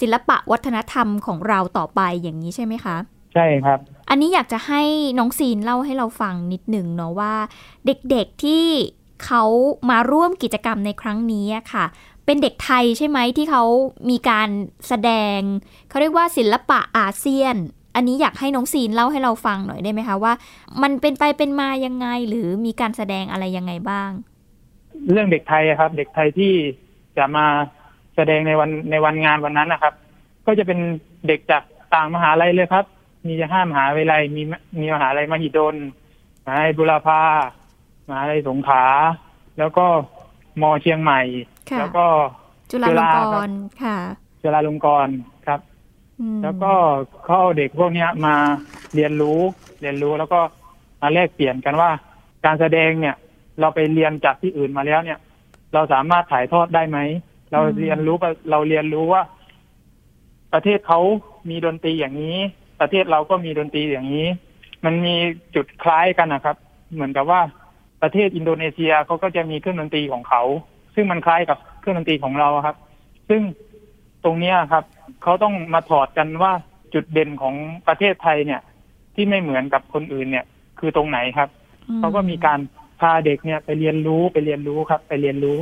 [0.00, 2.96] ศิลปะวัฒนธรรมของเราต่อไปอย่างนี้ใช่ไหมคะ
[3.34, 3.78] ใช่ครับ
[4.10, 4.82] อันนี้อยากจะให้
[5.18, 7.34] น้องซีนเล่าให้เราฟังนิดหนึ่งเนาะว่า
[7.86, 8.66] เด็กๆที่
[9.24, 9.44] เขา
[9.90, 11.84] มาร่วมกิจกรรมในครั้งนี้อะค่ะ
[12.24, 13.64] เป็นเด็กไทยใช่ไหมที่เขา
[14.10, 14.48] มีการ
[14.88, 15.38] แสดง
[15.88, 17.56] เขาเรียกว่าศิลปะอาเซียน
[17.94, 20.32] อันนี้อยากให้น้องซีนเล่าให้เราฟังหน่อยได้ไหมคะว่า
[20.82, 24.10] มันเป็นไปเป็นมายังไงหรือมีการแสดงอะไรยังไงบ้าง
[25.10, 26.52] เรื่องเด็กไทยอะครับ เด็กไทยที่
[27.16, 27.46] จะมา
[28.16, 29.94] แสดงในวันในวันงานวันนั้นนะครับ
[30.46, 30.78] ก็จะเป็น
[31.26, 31.62] เด็กจาก
[31.94, 32.84] ต่างมหาลัยเลยครับ
[33.26, 34.42] มีห้ามหาวิทยาลัยมี
[34.80, 35.76] มีมหาลัยมหิดล
[36.44, 37.22] มหาลัยบุรพา
[38.08, 38.84] มหาลัยสงขลา
[39.58, 39.86] แล้วก็
[40.62, 41.20] มอเชียงใหม่
[41.70, 42.06] ค่ะแล้วก็
[42.70, 43.96] จุฬาลงกครับรณ์ค่ะ
[44.42, 45.14] จุฬาลงกรณ์
[45.46, 45.60] ครับ
[46.20, 46.72] อืมแล้วก็
[47.24, 48.34] เขาเอาเด็กพวกเนี้ยมา
[48.94, 49.40] เรียนรู้
[49.80, 50.40] เรียนรู้แล้วก็
[51.00, 51.90] มาแลกเปลี่ยนกันว่า
[52.44, 53.14] การแสดงเนี่ย
[53.60, 55.18] เราไปเรียนจากที่อื่นมาแล้วเนี่ย
[55.74, 56.98] เราสามารถถ่ายทอดได้ไหม
[57.52, 58.16] เราเรียนรู้
[58.50, 59.22] เราเรียนรู้ว่า
[60.52, 61.00] ประเทศเขา
[61.48, 62.38] มีดนตรีอย่างนี้
[62.80, 64.26] ประเทศเราก็มีดนตรีอย่างนี้
[64.84, 65.16] มันมี
[65.54, 66.56] จุดคล้ายกันนะครับ
[66.94, 67.40] เหมือนกับว่า
[68.02, 70.42] ประเทศอินโดนีเซียเขาก็จะมีเครื่องดนตรีของเขา
[70.94, 72.76] ซึ่งมันคล้ายกับเครื่องดนตรีของเราครับ
[73.28, 73.42] ซึ่ง
[74.24, 74.84] ตรงเนี้ยครับ
[75.22, 76.52] เขาต้องมาถอดกันว่า
[76.94, 77.54] จุดเด่นของ
[77.88, 78.60] ประเทศไทยเนี่ย
[79.14, 80.44] ที่ไม่เหมือนกับคนอื่นเนี่ย
[80.78, 81.48] คือตรงไหนครับ
[81.98, 82.60] เขาก็มีการ
[83.00, 85.58] พาเด็กเนี่ย ไปเรียนรู้ไปเรียนรู้ครับ ไปเรียนรู้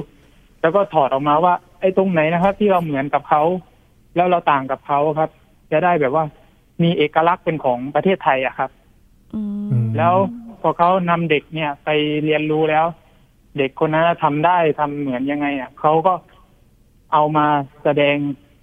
[0.61, 3.43] แล้วก็ถอดออกมาว่า ไอ้ตรงไหนนะครับ ที่เราเหมือนกับเขา
[4.17, 5.31] แล้วเราต่างกับเขาครับ
[5.73, 6.25] จะได้แบบว่า
[6.83, 8.71] มีเอกลักษณ์เป็นของประเทศไทยอะครับ
[9.97, 10.15] แล้ว
[10.61, 11.89] พอเขานำเด็กเนี่ย ไป
[12.25, 12.87] เรียนรู้แล้ว
[13.59, 16.15] เด็กคนนั้นทำได้ทำเหมือนยังไงอะเขาก็
[17.13, 17.47] เอามา
[17.85, 18.17] แสดง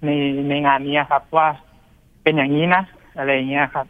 [0.04, 0.10] ใน
[0.48, 1.48] ในงานนี้ครับ ว่า
[2.22, 2.82] เป็นอย่างนี้นะ
[3.18, 3.86] อะไรอย่างเงี้ยครับ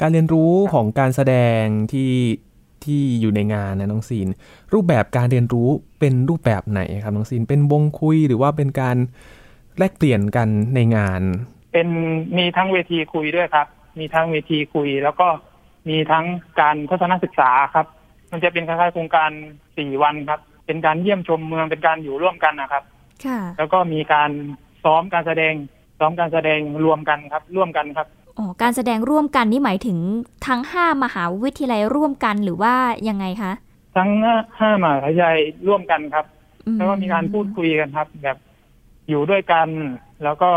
[0.00, 2.12] การเรียนรู้ของการแสดงที่
[2.84, 4.28] ที่อยู่ในงานนะน้องซีน
[4.72, 5.68] รูปแบบการเรียนรู้
[6.00, 8.96] เป็นรูปแบบไหนครับน้องซีนเป็นวงคุยหรือว่าเป็นการ
[9.78, 11.22] แลกเปลี่ยนกันในงาน
[11.72, 11.88] เป็น
[12.38, 13.66] มีทั้งเวทีคุยด้วยครับ
[13.98, 15.28] มีทั้งเวทีคุย แล้วก็
[15.88, 16.24] มีทั้ง
[16.60, 17.86] การทัศนศึกษาครับ
[18.30, 19.30] มันจะเป็นคล้ายๆโครงการ
[19.78, 22.82] สี่วันครับ เป็นการเยี่ยมชมเมืองเป็นการอยู่ร่วมกันนะครับ
[23.24, 24.30] ค่ะ แล้วก็มีการ
[24.84, 25.52] ซ้อมการแสดง
[25.98, 28.06] ซ้อมการแสดงรวมกันครับ ร่วมกันครับ
[28.38, 29.98] อ๋อการแสดงร่วมกันนี่หมายถึง
[30.46, 32.74] ทั้งห้ามหาวิทยาลัยร่วมกันหรือว่า
[33.08, 33.52] ยังไงคะ
[33.96, 35.38] ทั้งห้าห้ามหาวิทยาลัย
[35.68, 36.26] ร่วมกันครับ
[36.66, 38.38] อืมแล้วก็มีการพูดคุยกันครับ แบบ
[39.08, 39.68] อยู่ด้วยกัน
[40.24, 40.50] แล้วก็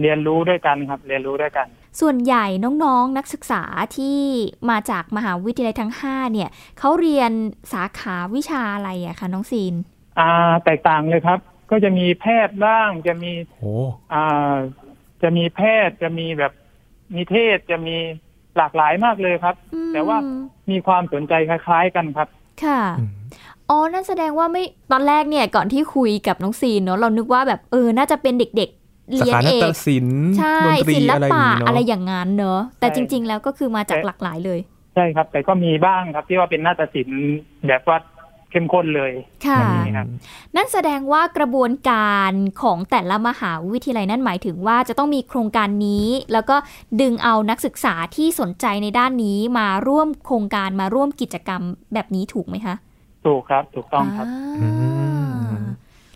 [0.00, 1.66] เรียนรู้ด้วยกันครับ เรียนรู้ด้วยกัน
[2.00, 2.44] ส่วนใหญ่
[2.84, 3.62] น้องๆนักศึกษา
[3.96, 4.18] ที่
[4.70, 7.30] มาจากมหาวิทยาลัยทั้ง 5 เนี่ยเขาเรียน
[7.72, 9.74] สาขาวิชาอะไรอะคะน้องซีน
[10.18, 11.38] อ่า แตกต่างเลยครับ
[11.70, 13.74] ก็จะมีแพทย์บ้างจะมีโอ้
[14.14, 14.54] อ่า
[15.22, 16.52] จะมีแพทย์จะมีแบบ
[17.16, 17.96] นิเทศจะมี
[18.56, 19.56] หลากหลายมากเลยครับ
[19.94, 20.16] แต่ว่า
[20.70, 22.28] มีความสนใจคล้ายๆกันครับ
[22.64, 22.80] ค่ะ
[23.70, 28.81] อ๋อ นั่นแสดงว่าไม่ ตอนแรกเนี่ย ก่อนที่คุยกับน้องซีนเนาะ เรานึกว่าแบบเออ น่าจะเป็นเด็กๆ
[29.12, 34.60] เรียนสาขาเอนาฏกศิลป์ใช่ดนตรีศิลอะไรอย่าปะงนี้เนาะอะไรอย่างนั้นเนอะแต่จริง ๆ แล้วก็คือมาจากหลากหลายเลย
[34.94, 37.20] ใช่ครับ แต่ก็มีบ้างครับที่ว่าเป็นนาฏศิลป์
[37.66, 37.98] แบบว่า
[38.50, 39.12] เข้มข้นเลย
[39.46, 40.06] ค่ะแบบนี้ครับ
[40.56, 42.32] นั่นแสดงว่ากระบวนการ
[42.62, 46.56] ของแต่ละมหาวิทยาลัยนั่นหมายถึงว่าจะต้องมีโครงการนี้ แล้วก็
[47.00, 51.62] ดึงเอานักศึกษาที่สนใจในด้านนี้มาร่วมโครงการมาร่วมกิจกรรม
[51.94, 52.74] แบบนี้ถูกไหมคะ
[53.26, 54.26] ถูกครับ ถูกต้องครับ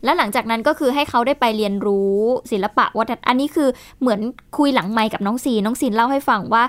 [0.07, 2.16] และหลังจากนั้นก็คือให้เขาได้ไปเรียนรู้
[2.52, 3.68] ศิลปะวัฒนอันนี้คือ
[4.00, 4.20] เหมือน
[4.59, 6.64] คุยหลังไมค์กับน้องซีนน้องซีนเล่าให้ฟังว่า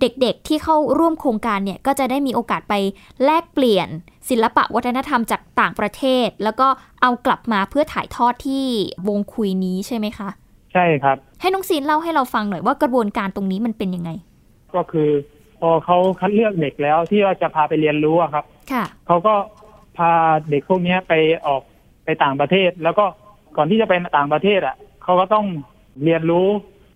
[0.00, 2.74] เด็กๆที่เข้าร่วมโครงการเนี่ยก็จะได้มีโอกาสไป
[3.24, 3.88] แลกเปลี่ยน
[4.30, 6.68] ศิลปะวัฒนธรรมจากต่างประเทศ แล้วก็
[7.02, 8.64] เอากลับมาเพื่อถ่ายทอดที่
[9.08, 10.28] วงคุยนี้ใช่ไหมคะ
[10.72, 14.10] ใช่ครับ ให้น้องซีนเล่าให้เราฟังหน่อยว่ากระบวนการตรงนี้มันเป็นยังไง
[14.74, 15.10] ก็คือ
[15.60, 19.34] พอเขาคัดเลือกเด็กแล้วที่ว่าจะพาไปเรียนรู้อะครับ ค่ะเขาก็
[19.96, 20.12] พา
[20.50, 21.12] เด็กพวกเนี้ยไป
[21.46, 21.62] ออก
[22.04, 23.04] ไปต่างประเทศ แล้วก็
[23.56, 25.46] ก่อนที่จะไปต่างประเทศอะเขาก็ต้อง
[26.04, 26.46] เรียนรู้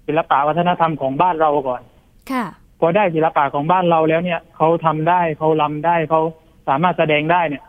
[0.06, 1.82] ศิลปะวัฒนธรรมของบ้านเราก่อน
[2.30, 2.44] ค่ะ
[2.80, 6.20] พอได้ศิลปะของบ้านเราแล้วเนี่ยเขาทำได้เขาลำได้เขา
[6.68, 7.64] สามารถแสดงได้เนี่ย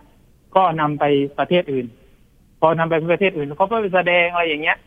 [0.56, 1.04] ก็นำไป
[1.40, 1.86] ประเทศอื่น
[2.60, 4.78] พอนำไปประเทศอื่นเขาก็ไปแสดงอะไรอย่างเงี้ย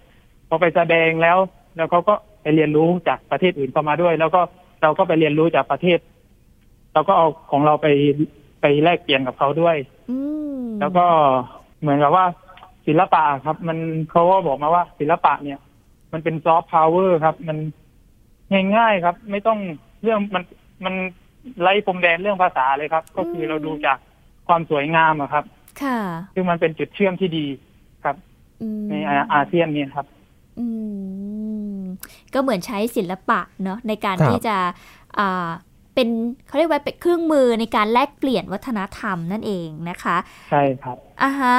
[0.49, 1.39] พอไปแสดงแล้ว
[1.77, 4.41] แล้วเขาก็ไปเรียนรู้จากประเทศอื่นเข้ามาด้วย แล้วก็
[4.83, 5.99] เราก็ไปเรียนรู้จากประเทศ
[6.95, 7.87] เราก็เอาของเราไป
[8.61, 9.77] ไปแลกเปลี่ยนกับเขาด้วย
[10.81, 11.07] แล้วก็
[11.81, 12.24] เหมือนกับว่า
[12.87, 13.78] ศิลปะครับ มัน
[14.11, 15.59] เขาก็บอกมาว่า ศิลปะเนี่ย
[16.12, 17.59] มันเป็นซอฟต์พาวเวอร์ครับ มัน
[18.76, 19.59] ง่ายๆครับ ไม่ต้อง
[20.03, 20.43] เรื่องมัน
[20.85, 20.95] มัน
[21.62, 23.99] ไล่พรมแดนเรื่องภาษาเลยครับ ก็คือเราดูจาก
[24.49, 25.45] ความสวยงามอะครับ
[25.83, 25.99] ค่ะ
[26.35, 27.47] ซึ่งมันเป็นจุดเชื่อมที่ดี
[28.05, 28.16] ครับ
[28.91, 30.07] ในอาอาเซียนเนี่ยครับ
[30.59, 30.66] อื
[31.78, 31.81] ม
[32.35, 34.57] ก็เหมือนใช้ศิลปะเนาะในการครับที่จะ
[35.18, 35.51] อ่า
[35.95, 36.09] เป็น
[36.47, 40.16] เขาเรียกว่าเป็นเครื่องมือในการแลกเปลี่ยนวัฒนธรรมนั่นเองนะคะ
[40.51, 41.55] ใช่ครับอะฮะ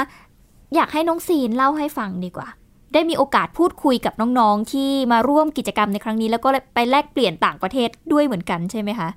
[0.75, 2.47] อยากให้น้องซีนเล่าให้ฟังดีกว่า
[2.93, 9.09] ได้มีโอกาสพูดคุยกับน้องๆ ที่มาร่วมกิจกรรมในครั้งนี้ แล้วก็ไปแลกเปลี่ยนต่างประเทศด้วยเหมือนกันใช่ไหมคะ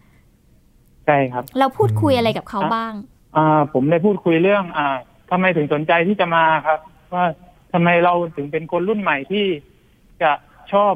[1.06, 2.92] ใช่ครับ เราพูดคุยอะไรกับเขาบ้าง
[3.36, 4.96] อ่า ผมได้พูดคุยเรื่อง อ่า
[5.30, 6.78] ทำไมถึงสนใจที่จะมาครับ
[7.14, 7.24] ว่า
[7.72, 9.46] ทำไมเราถึงเป็นคนรุ่นใหม่ที่
[10.22, 10.30] จะ
[10.72, 10.94] ชอบ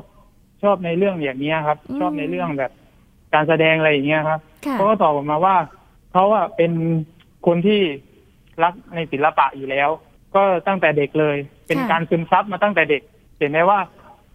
[0.62, 2.72] ชอบในเรื่องอย่างนี้ยครับ ชอบในเรื่องแบบ
[3.34, 5.56] การแสดงอะไรอย่างเงี้ยครับค่ะเขาก็ตอบออกมาว่า
[6.12, 6.72] เขาอะเป็น
[7.46, 7.80] คนที่
[8.62, 9.88] รักในศิลปะอยู่แล้ว
[10.34, 13.02] ก็ตั้งแต่เด็กเลย เป็นค่ะการซึมซับมาตั้งแต่เด็ก
[13.38, 13.78] เห็นไหมว่า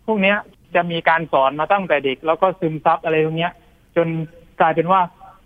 [0.06, 0.38] พวกเนี้ย
[0.76, 3.52] จะมีการสอนมาตั้งแต่เด็ก แล้วก็ซึมซับอะไรพวกเนี้ย
[3.96, 4.08] จน
[4.62, 5.02] กลายเป็นว่า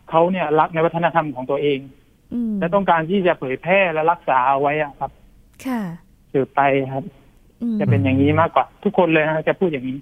[0.10, 1.80] เขาเนี่ยรักในวัฒนธรรมของตัวเอง
[2.34, 5.12] อืมและต้องการที่จะเผยแพร่และรักษาเอาไว้อะครับ
[5.66, 5.82] ค่ะ
[6.32, 6.62] สืบไป
[6.94, 7.04] ครับ
[7.62, 9.98] อืมจะเป็นอย่างนี้มากกว่า ทุกคนเลยนะจะพูดอย่างนี้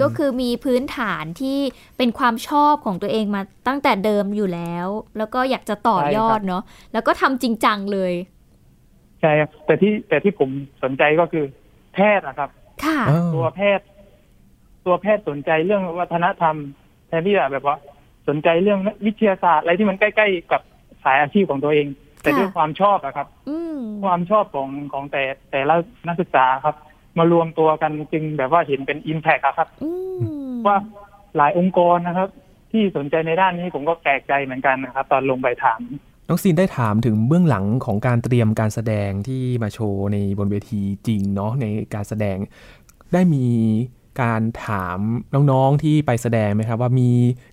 [0.00, 1.58] ก็คือมีพื้นฐานที่
[1.96, 4.86] เป็นความชอบของตัวเองมาตั้งแต่เดิมอยู่แล้ว
[5.18, 6.62] แล้วก็อยากจะต่อยอดเนาะ
[6.92, 8.12] แล้วก็ทำจริงจังเลย
[9.20, 10.50] ใช่ครับแต่ที่แต่ที่ผม
[10.82, 11.44] สนใจก็คือ
[11.94, 12.50] แพทย์นะครับ
[12.84, 13.00] ค่ะ
[13.34, 13.86] ตัวแพทย์
[14.86, 16.56] ตัวแพทย์สนใจเรื่องวัฒนธรรม
[17.08, 17.76] แทนที่จะแบบว่า
[18.28, 20.62] สนใจเรื่องวิทยาศาสตร์อะไรที่มันใกล้ๆกับ
[21.04, 21.86] สายอาชีพของตัวเอง
[22.22, 25.74] แต่ด้วยความชอบอะครับอืมความชอบของของแต่แต่ละ
[26.06, 26.76] นักศึกษาครับ
[27.18, 29.68] มารวมตัวกันจึงแบบว่าเห็นเป็นอิมแพกครับ
[30.66, 30.76] ว่า
[31.36, 32.28] หลายองค์กรนะครับ
[32.72, 35.80] ที่สนใจในด้านนี้ผมก็แปลกใจเหมือนกันนะครับ ตอนลงไปถาม
[36.28, 42.36] น้องซีนได้ถามถึงเบื้องหลังของการเตรียมการแสดงที่มาโชว์ในบนเวทีจริงเนาะในการแสดง
[43.12, 43.46] ได้มี
[44.22, 44.98] การถาม
[45.34, 47.10] น้องๆที่ไปแสดงไหมครับ ว่ามี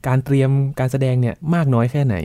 [0.07, 2.15] การเตรียมการแสดงเนี่ยมากน้อยแค่ไหน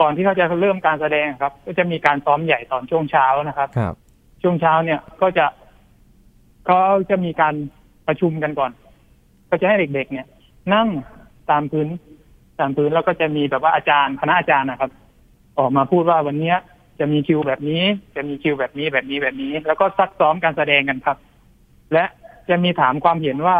[0.00, 3.94] ก่อนที่เขาจะเริ่มการแสดงครับ ก็จะมีการซ้อมใหญ่ตอนช่วงเช้านะครับครับ
[4.42, 5.46] ช่วงเช้าเนี่ยก็จะ
[6.68, 6.78] ก็
[7.10, 7.54] จะมีการ
[8.06, 8.70] ประชุมกันก่อน
[9.50, 10.26] ก็จะให้เด็กๆ เนี่ย
[10.74, 10.88] นั่ง
[11.50, 11.88] ตามพื้น
[12.60, 14.90] ตามพื้นแล้วก็จะมีแบบว่าอาจารย์คณะอาจารย์นะครับ
[15.58, 16.56] ออกมาพูดว่าวันเนี้ย
[16.98, 17.82] จะมีคิวแบบนี้
[18.16, 21.16] จะมีคิวแบบนี้แบบนี้แบบนี้ แล้วก็ซักซ้อมการแสดงกันครับ
[21.92, 22.04] และ
[22.48, 23.56] จะมีถามความเห็นว่า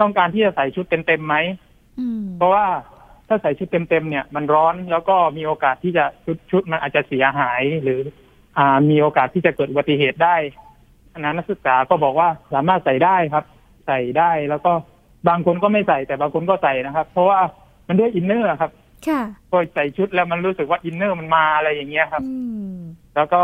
[0.00, 1.36] ต้องการที่จะใส่ชุดเต็มๆไหม
[2.38, 2.66] เพราะว่า
[3.28, 8.00] ถ้าใส่ชุดเต็มๆเนี่ย มันร้อนแล้วก็มีโอกาสที่จะชุดชุดมันอาจจะเสียหายหรือ
[8.58, 10.36] อ่ามีโอกาสที่จะเกิดอุบัติเหตุได้
[11.14, 13.44] อันนั้นนักศึกษาก็บอกว่าสามารถใส่ได้ครับ
[13.86, 14.72] ใส่ได้แล้วก็
[15.28, 17.38] บางคนก็ไม่ใส่แต่บางคนก็ใส่นะครับ เพราะว่า
[17.88, 18.70] มันด้วย inner ครับ
[19.08, 22.22] ค่ะพอใส่ชุดแล้วมันรู้สึกว่า inner มันมาอะไรอย่างเงี้ยครับ
[23.16, 23.42] แล้วก็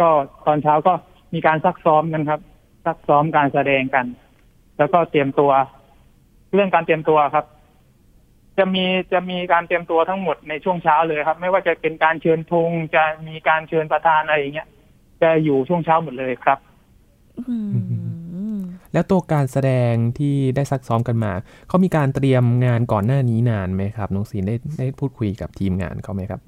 [0.00, 0.08] ก็
[0.46, 0.92] ตอนเช้าก็
[1.34, 2.40] มีการซักซ้อมกันครับ
[2.86, 4.06] ซักซ้อมการแสดงกัน
[4.78, 5.50] แล้วก็เตรียมตัว
[6.54, 7.44] เรื่องการเตรียมตัวครับ
[8.58, 14.68] จะมีจะมีการเตรียมตัวทั้งหมดในช่วงเช้าเลยครับ ไม่ว่าจะเป็นการเชิญธงจะมีการเชิญประธานอะไรอย่างเงี้ย
[15.22, 16.58] จะอยู่ช่วงเช้าหมดเลยครับ
[18.92, 21.32] แล้วตัวการแสดงที่ได้ซักซ้อมกันมา
[21.68, 26.40] เขามีการเตรียมงานก่อนหน้านี้นานไหมครับ น้องซีนได้ได้พูดคุยกับทีมงานเขาไหมครับ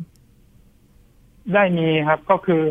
[1.55, 2.63] ได้มีครับก็คือ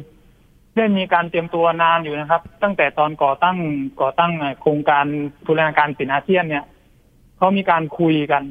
[0.78, 3.58] ได้มีการเตรียมตัวนานอยู่นะครับ ตั้งแต่ตอนก่อตั้ง
[4.02, 5.06] ก่อตั้งโครงการ
[5.46, 6.66] บูรณาการศิลป์อาเซียนเนี่ย
[7.38, 8.44] เขามีการคุยกัน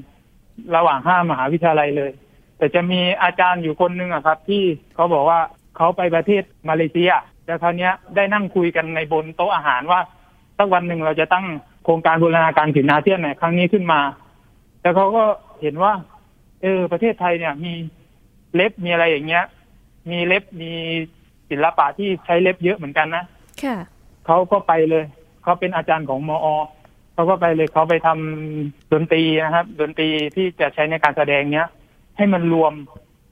[0.76, 2.10] ระหว่างห้ามหาวิทยาลัยเลย
[2.58, 4.62] แต่จะมีอาจารย์อยู่คนหนึ่งอะครับ ที่
[4.94, 5.40] เขาบอกว่า
[5.76, 7.10] เขาไปประเทศมาเลเซีย
[7.50, 10.00] แล้วคราวนี้ยได้นั่งคุยกันในบนโต๊ะอาหารว่า
[10.58, 11.46] สักวันหนึ่งเราจะตั้ง
[11.84, 14.00] โครงการบูรณาการศิลป์อาเซียนในครั้งนี้ขึ้นมา
[14.80, 15.24] แล้วเขาก็
[15.60, 15.92] เห็นว่า
[16.62, 17.72] เออ ประเทศไทยเนี่ย มี
[18.54, 19.44] เล็บมีอะไรอย่างเงี้ย
[20.10, 20.72] มีเล็บมี
[21.50, 23.24] ศิลปะที่ใช้เล็บเยอะเหมือนกันนะ
[23.62, 23.76] ค่ะ
[24.26, 25.04] เขาก็ไปเลย
[25.42, 26.46] เขาเป็นอาจารย์ของมอ
[27.14, 31.68] เขาก็ไปเลยเขาไปทำดนตรีนะครับ ดนตรีที่จะใช้ในการแสดงเนี้ย
[32.16, 32.72] ให้มันรวม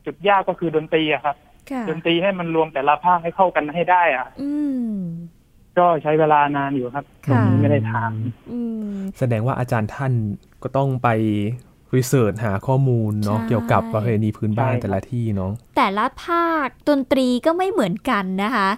[0.07, 1.48] จุดยากก็คือดนตรีอะครับค่ะ
[1.91, 4.53] ดนตรีให้มันรวมแต่ละภาคให้เข้ากันให้ได้อะอื
[4.91, 4.95] ม
[5.79, 8.13] ก็ใช้เวลานานอยู่ครับค่ะไม่ได้ถาม
[8.51, 8.61] อื
[8.91, 10.13] มแสดงว่าอาจารย์ท่าน
[10.63, 11.09] ก็ต้องไป
[11.97, 18.69] รีเสิร์ชหาข้อมูลเนาะใช่เกี่ยวกับประเพณีพื้นบ้านใช่ครับแต่ละที่เนาะแต่ละภาคดนตรีก็ไม่เหมือนกันนะคะ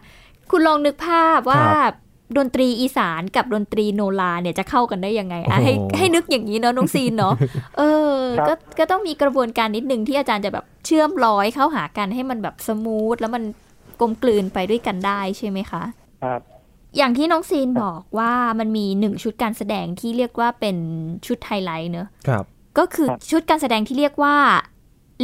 [0.51, 1.95] คุณลองนึกภาพว่าครับ
[2.37, 7.35] ดนตรีอีสานกับดนตรีโนราเนี่ยจะเข้ากันได้ยังไงอะให้โอ้โหให้นึกอย่างนี้เนาะน้องซีนเนาะ
[7.79, 13.43] เออครับก็ก็ต้องมีกระบวนการนิดนึงที่อาจารย์จะแบบเชื่อมร้อยเข้าหากันให้มันแบบ smooth แล้วมัน
[14.01, 15.83] กลมกลืนไปด้วยกันได้ใช่ไหมคะ
[16.25, 16.41] ครับ
[16.97, 20.77] อย่างที่น้องซีนบอกว่ามันมีหนึ่งชุดการแสดงที่เรียกว่าเป็น
[21.27, 22.45] ชุดไฮไลท์เนอะครับ
[22.79, 24.37] ก็คือชุดการแสดงที่เรียกว่า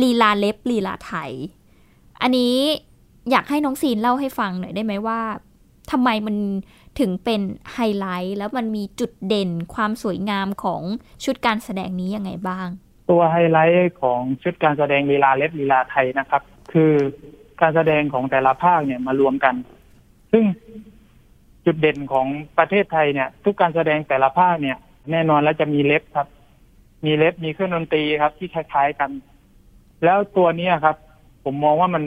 [0.03, 1.33] ลีลาเล็บลีลาไทย
[2.23, 2.55] อันนี้
[3.31, 5.21] อยากให้น้องซีนเล่าให้ฟังหน่อยได้ไหมว่า
[5.91, 6.37] ทำไมมัน
[7.01, 7.41] ถึงเป็น
[7.73, 10.83] ไฮไลท์ แล้วมันมีจุดเด่นความสวยงามของ
[11.25, 12.69] ชุดการแสดงนี้ยังไงบ้าง
[13.11, 16.43] ตัวไฮไลท์ของชุดการแสดงลีลาเล็บลีลาไทยนะครับ
[16.73, 16.93] คือ
[17.61, 19.55] การแสดงของแต่ละภาคเนี่ยมารวมกัน
[20.33, 20.45] ซึ่ง
[21.65, 22.27] จุดเด่นของ
[22.59, 24.77] ประเทศไทยเนี่ย ทุกการแสดงแต่ละภาคเนี่ย
[25.11, 26.29] แน่นอนแล้วจะมีเล็บครับ
[27.05, 29.11] มีเล็บมีเครื่องดนตรีครับ ที่คล้ายๆกัน
[30.05, 30.97] แล้วตัวนี้ครับ
[31.45, 32.03] ผมมองว่ามัน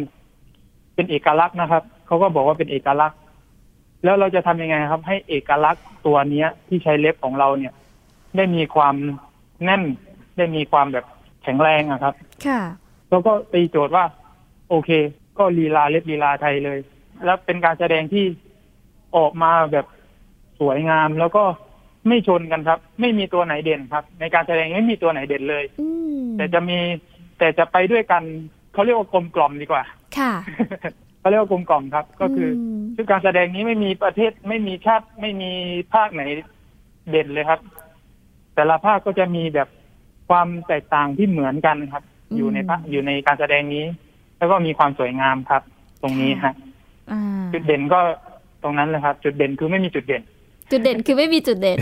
[0.95, 3.18] เป็นเอกลักษณ์นะครับเขาก็บอกว่าเป็นเอกลักษณ์
[4.03, 7.73] แล้วเราจะทำยังไงครับ ให้เอกลักษณ์ตัวเนี้ย ที่ใช้เล็บของเราเนี่ย
[8.37, 8.95] ได้มีความ
[9.63, 9.83] แน่น
[10.37, 11.05] ได้มีความแบบ
[11.43, 12.13] แข็งแรงอะครับ
[12.47, 12.61] ค่ะ
[13.09, 14.05] แล้วก็ตีโจทย์ว่า
[14.69, 14.89] โอเค
[15.37, 16.79] ก็ลีลาเล็บลีลาไทยเลย
[17.25, 18.25] แล้วเป็นการแสดงที่
[19.17, 19.85] ออกมาแบบ
[20.59, 21.43] สวยงาม แล้วก็
[22.07, 25.87] ไม่ชนกันครับ ไม่มีตัวไหนเด่นครับ ในการแสดงไม่มีตัวไหนเด่นเลยอื
[26.19, 26.77] มแต่จะมี
[27.39, 28.23] แต่จะไปด้วยกัน
[28.73, 29.83] เขาเรียกว่ากลมกล่อมดีกว่า
[30.17, 30.33] ค่ะ
[31.19, 35.51] เขาเรียกว่ากลมกล่อมครับ ก็คืออม ซึ่งการแสดงนี้ไม่มีประเทศไม่มีชาติไม่มี
[35.93, 36.23] ภาคไหน
[37.09, 37.59] เด่นเลยครับ
[38.55, 39.69] แต่ละภาคก็จะมีแบบ
[40.29, 42.03] ความแตกต่างที่เหมือนกันครับ
[42.35, 43.85] อยู่ในภาคอยู่ในการแสดงนี้
[44.37, 45.61] แล้วก็มีความสวยงามครับ
[46.01, 46.53] ตรงนี้ฮะ
[47.11, 47.21] อ่า
[47.53, 47.99] จุดเด่นก็
[48.63, 50.23] ตรงนั้นเลยครับ จุดเด่นคือไม่มีจุดเด่น
[50.71, 51.79] จุดเด่นคือไม่มีจุดเด่น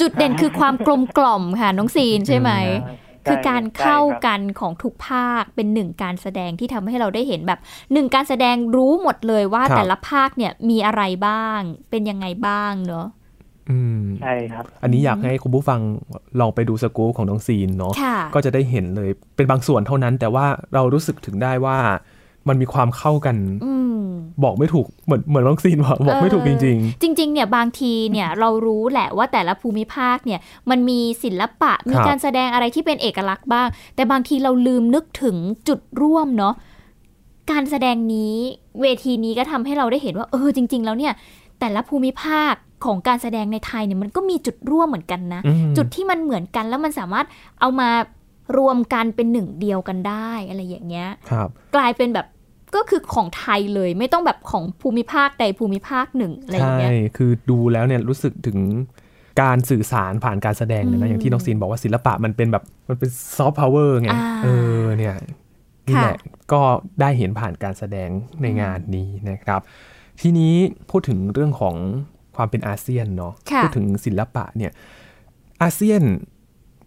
[0.00, 2.50] จุดเด่นคือความกลมกล่อมค่ะน้องซีนใช่ไหม
[2.84, 2.94] ใช่
[3.26, 7.60] คือการใช่เข้าครับกันของทุกภาคเป็นหนึ่งการแสดงที่ทำให้เราได้เห็นแบบ
[7.92, 11.60] หนึ่งการแสดงรู้หมดเลยว่าครับแต่ละภาคเนี่ยมีอะไรบ้าง
[11.90, 13.06] เป็นยังไงบ้างเนอะ
[13.70, 15.80] อืมใช่ครับ อันนี้อยากให้คุณผู้ฟัง
[16.40, 21.78] ลองไปดูสกู๊ปของน้องซีนเนาะค่ะก็จะได้เห็นเลยเป็นบางส่วนเท่านั้น แต่ว่าเรารู้สึกถึงได้ว่า
[22.48, 24.04] มันมีความเข้ากันอืม
[24.44, 26.58] บอกไม่ถูกเหมือนเหมือนน้องซีนบอกบอกไม่ถูกจริง
[27.18, 30.40] จริง ๆ เนี่ยบางทีเนี่ยเรารู้แหละว่าแต่ละภูมิภาคเนี่ย
[30.70, 35.36] มันมีศิลปะมีครับการแสดงอะไรที่เป็นเอกลักษณ์บ้าง แต่บางทีเราลืมนึกถึง
[35.68, 36.54] จุดร่วมเนาะ
[37.50, 38.34] การแสดงนี้
[38.80, 41.12] เวทีนี้ก็ทำให้เราได้เห็นว่า เออจริง ๆ แล้วเนี่ย
[41.60, 47.26] แต่ละภูมิภาคของการแสดงในไทยเนี่ยมันก็มีจุดร่วมเหมือนกันนะอืมจุดที่มันเหมือนกันแล้วมันสามารถ
[47.60, 47.90] เอามา
[48.58, 52.26] รวมกันเป็นหนึ่งเดียวกันได้อะไรอย่างเงี้ยๆครับ กลายเป็นแบบ
[52.74, 58.58] ก็คือของไทยเลยไม่ต้องแบบของภูมิภาคใดภูมิภาคหนึ่งอะไรอย่างใช่เงี้ยคือดูแล้วเนี่ยรู้สึกถึง
[59.42, 64.48] การสื่อสารผ่านการแสดงเลยอืนะมอย่างที่น้องซีนบอกว่าศิลปะมันเป็นแบบมันเป็นซอฟต์พาวเวอร์ไงอ่าเอ
[64.80, 65.14] อเนี่ย
[65.86, 66.18] นี่ค่ะแหละ
[66.52, 66.60] ก็
[67.00, 68.10] ได้เห็นผ่านการแสดง
[68.42, 69.60] ในงานนี้นะครับ
[70.20, 70.54] ทีนี้
[70.90, 71.76] พูดถึงเรื่องของ
[72.36, 74.72] ความเป็นอาเซียนเนาะค่ะพูดถึงศิลปะเนี่ย
[75.62, 76.02] อาเซียน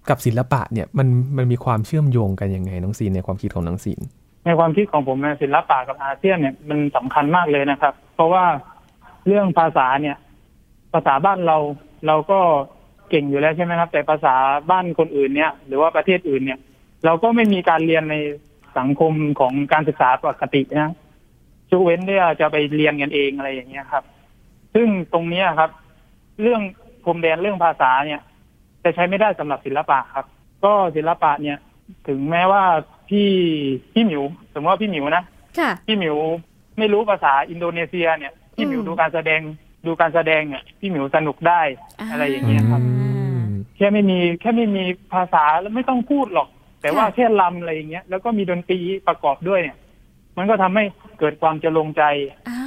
[0.10, 1.08] กับศิลปะเนี่ยมัน
[1.38, 4.00] มันมีความเชื่อมโยงกันยังไงน้องซีนในความคิดของน้องซีน
[4.48, 8.46] ในความคิดของผมศิลปะกับอาเซียนเนี่ยมันสำคัญมากเลยนะครับ เพราะว่า
[9.28, 10.18] เรื่องภาษาเนี่ย
[10.94, 11.58] ภาษาบ้านเรา
[12.08, 12.40] เราก็
[13.10, 14.36] เก่งอยู่แล้วใช่ไหมครับ แต่ภาษา
[14.72, 16.60] บ้านคนอื่นเนี่ย หรือว่าประเทศอื่นเนี่ย
[17.06, 18.16] เราก็ไม่มีการเรียนใน
[18.78, 20.94] สังคมของการศึกษาปกตินะ
[21.72, 24.04] ยกเว้นที่จะไปเรียนกันเองอะไรอย่างเงี้ยครับ
[24.74, 25.70] ซึ่งตรงนี้ครับ
[26.42, 26.62] เรื่อง
[27.04, 28.22] พรมแดนเรื่องภาษาเนี่ย
[28.84, 30.26] จะใช้ไม่ได้สำหรับศิลปะครับ
[30.64, 31.58] ก็ศิลปะเนี่ย
[32.08, 32.64] ถึงแม้ว่า
[33.10, 33.30] พี่
[33.94, 35.24] พี่หมิวสมมติว่าพี่หมิวนะ
[35.60, 36.16] ค่ะ พี่หมิว
[36.78, 39.42] ไม่รู้ภาษาอินโดนีเซียเนี่ย พี่หมิวดูการแสดง
[39.86, 41.62] ดูการแสดงเนี่ยพี่หมิวสนุกได้
[42.12, 42.82] อะไรอย่างเงี้ยครับ
[43.78, 44.84] แค่ไม่มีแค่ไม่มี
[45.14, 46.48] ภาษาแล้วไม่ต้องพูดหรอก
[46.82, 49.78] แต่ว่าแค่ลำอะไรอย่างเงี้ยแล้วก็มีดนตรีประกอบด้วยเนี่ย
[50.38, 50.84] มันก็ทำให้
[51.20, 52.04] เกิดความจะลงใจ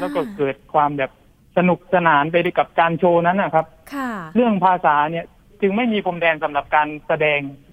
[0.01, 1.11] แล้วก็เกิดความแบบ
[1.57, 5.25] สนุกสนานไปด้วยกับการโชว์นั้นนะครับค่ะเรื่องภาษาเนี่ย
[5.61, 7.70] จึงไม่มีพรมแดนสำหรับการแสดงอืม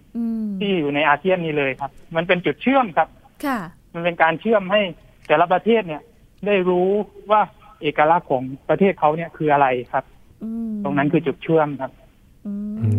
[0.59, 3.07] ที่อยู่ในอาเซียนนี้เลยครับ มันเป็นจุดเชื่อมครับ
[3.45, 3.59] ค่ะ
[3.93, 4.81] มันเป็นการเชื่อมให้
[5.27, 6.01] แต่ละประเทศเนี่ย
[6.45, 6.87] ได้รู้
[7.31, 7.41] ว่า
[7.81, 10.03] เอกลักษณ์ของประเทศเขาเนี่ยคืออะไรครับ
[10.43, 11.91] อืมตรงนั้นคือจุดเชื่อมครับ
[12.45, 12.89] อื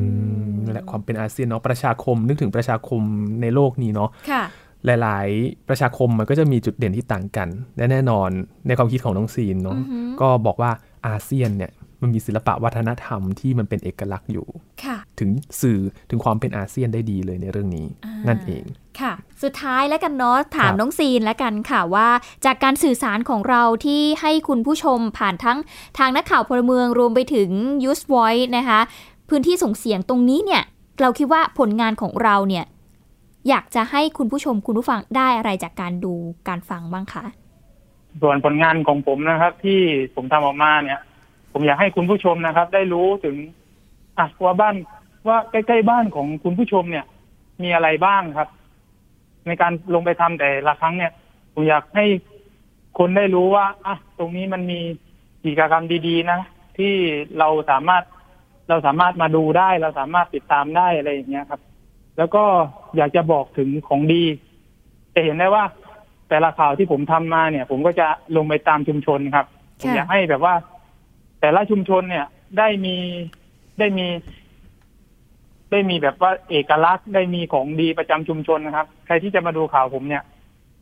[0.50, 3.02] มนั่นแหละความเป็นอาเซียนเนาะประชาคมนึกถึงประชาคม
[3.42, 4.44] ในโลกนี้เนาะค่ะ
[4.86, 8.30] หลาย ๆ ประชาคมมันก็จะมีจุดเด่นที่ต่างกันและแน่นอน
[8.66, 10.70] ในความคิดของน้องซีนเนาะอือหือก็บอกว่า
[11.08, 14.46] อาเซียนเนี่ยมันมีศิลปะวัฒนธรรมที่มันเป็นเอกลักษณ์อยู่
[14.84, 14.87] ค่ะ
[15.20, 15.30] ถึง
[15.62, 15.78] สื่อ
[16.10, 18.64] ถึงความเป็นอาเซียนได้ดีเลยในเรื่องนี้อ่านั่นั่นเอง
[19.00, 19.12] ค่ะ
[19.42, 22.08] สุดท้ายแล้วกันเนาะถามครับน้องซีนแล้วกันค่ะว่า
[22.44, 25.58] จากการสื่อสารของเราที่ให้คุณผู้ชมผ่านทั้ง
[25.98, 27.50] ทางนักข่าวพลเมืองรวมไปถึง
[27.90, 28.80] Use Voice นะคะ
[29.28, 30.62] พื้นที่ส่งเสียงตรงนี้เนี่ย
[31.00, 32.64] เราคิดว่าผลงานของเราเนี่ย
[33.48, 36.14] อยากจะให้คุณผู้ชมคุณผู้ฟังได้อะไรจากการดู
[36.48, 37.24] การฟังบ้างคะ
[38.22, 39.80] ส่วนผลงานของผมนะครับ ที่
[40.14, 41.00] ผมทำออกมาเนี่ย
[41.52, 43.36] ผมอยากให้คุณผู้ชมนะครับ ได้รู้ถึง
[44.18, 44.74] อะว่าบ้าน
[45.26, 47.04] ว่าใกล้ๆบ้านของคุณผู้ชมเนี่ย
[47.62, 48.48] มีอะไรบ้างครับ
[49.46, 51.12] ในการลงไปทำแต่ละครั้งเนี่ย
[51.52, 52.04] ผมอยากให้
[52.98, 54.80] คนได้รู้ว่าอะตรงนี้มันมี
[55.44, 56.40] กิจกรรมดีๆ นะ
[56.78, 56.94] ที่
[57.38, 58.04] เราสามารถ
[58.68, 61.60] เราสามารถมาดูได้ เราสามารถติดตามได้อะไรอย่างเงี้ยครับ
[62.18, 62.44] แล้วก็
[62.96, 64.24] อยากจะบอกถึงของดี
[65.14, 65.64] จะเห็นได้ว่า
[66.28, 68.06] แต่ละข่าวที่ผมทำมาเนี่ย ผมก็จะ
[68.36, 69.46] ลงไปตามชุมชนครับ
[69.80, 70.54] ผมอยากให้แบบว่า
[71.40, 72.26] แต่ละชุมชนเนี่ย
[72.58, 72.96] ได้มี
[73.78, 74.06] ได้มี
[75.70, 80.22] ได้มีแบบว่าเอกลักษณ์ได้มีของดีประจำชุมชนนะครับ ใครที่จะมาดูข่าวผมเนี่ย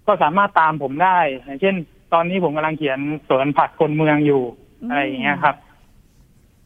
[0.06, 1.74] ก็สามารถตามผมได้อย่างเช่น
[2.12, 4.42] ตอนนี้ผมกำลังเขียนสวนผักคนเมืองอยู่
[4.82, 5.56] อืมอะไรอย่างเงี้ยครับ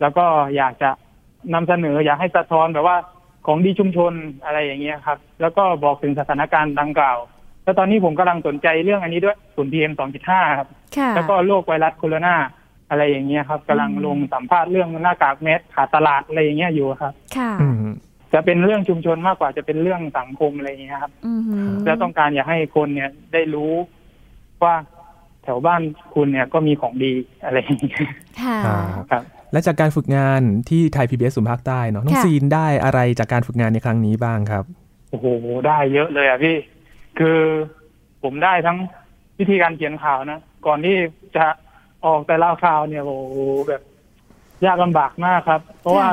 [0.01, 0.25] แล้วก็
[0.57, 0.91] อยากจะ
[1.55, 2.97] นำเสนออยากให้สะท้อนแบบว่า
[3.47, 4.13] ของดีชุมชน
[4.45, 7.19] อะไรอย่างเงี้ยครับ แล้วก็บอกถึงสถานการณ์ดังกล่าว
[7.65, 9.93] แล้วตอนนี้ผมกำลังสนใจเรื่องอันนี้ด้วยฝุ่น PM
[10.27, 12.35] 2.5ครับค่ะแล้วก็โรคไวรัสโคโรนา
[12.91, 17.53] อะไรอย่างเงี้ยครับกำลังลงสัมภาษณ์เรื่องหน้ากากแมสขาดตลาดอะไรอย่างเงี้ยอยู่ครับ ค่ะ
[18.35, 23.73] จะเป็นเรื่องชุมชนมากกว่าจะเป็นเรื่องสังคมอะไรอย่างเงี้ยครับอือหือแล้วต้องการอยากให้คนเนี่ยได้รู้
[24.63, 24.75] ว่า
[25.45, 25.81] แถวบ้าน
[26.15, 27.13] คุณเนี่ยก็มีของดี
[27.45, 28.09] อะไรอย่างเงี้ย
[28.41, 28.59] ค่ะ
[29.11, 29.23] ครับ
[29.53, 34.65] และจากการฝึกงานที่ไทย PBS ศูนย์ภาคใต้เนาะน้องค่ะซีนได้อะไรจากการฝึกงานในครั้งนี้บ้างครับ
[35.11, 35.27] โอ้โห
[35.67, 36.57] ได้เยอะเลยอะพี่
[37.19, 37.39] คือ
[38.23, 38.79] ผมได้ทั้ง
[39.39, 40.97] วิธีการเขียนข่าวนะก่อนที่
[41.37, 41.47] จะ
[42.07, 43.37] ออกแต่ละข่าวเนี่ยโอ้โห
[43.69, 43.83] แบบ
[44.67, 46.09] ยากลำบากมากครับ เพราะว่า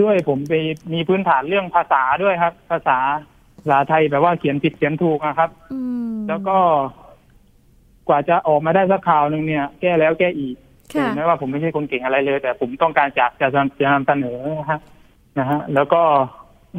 [0.00, 0.54] ด้วยผมไป
[0.92, 2.98] มีพื้นฐานเรื่องภาษาด้วยครับ ภาษา
[3.58, 5.80] ภาษาไทยแบบว่าเขียนผิดเขียนถูกนะครับอื
[6.12, 6.56] มแล้วก็
[8.08, 10.56] กว่าจะออกมาได้สักข่าวหนึ่งเนี่ย แก้แล้วแก้อีก
[10.92, 13.46] ค่ะถึงแม้ว่าผมไม่ใช่คนเก่งอะไรเลย แต่ผมต้องการจะจะ
[13.80, 14.80] จะนำเสนอนะฮะ
[15.38, 16.02] นะฮะ แล้วก็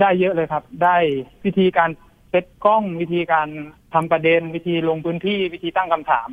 [0.02, 0.98] ได้เยอะเลยครับ ได้
[1.46, 1.90] วิธีการ
[2.30, 3.48] เซตกล้องวิธีการ
[3.94, 6.30] ทำประเด็นวิธีลงพื้นที่วิธีตั้งคำถาม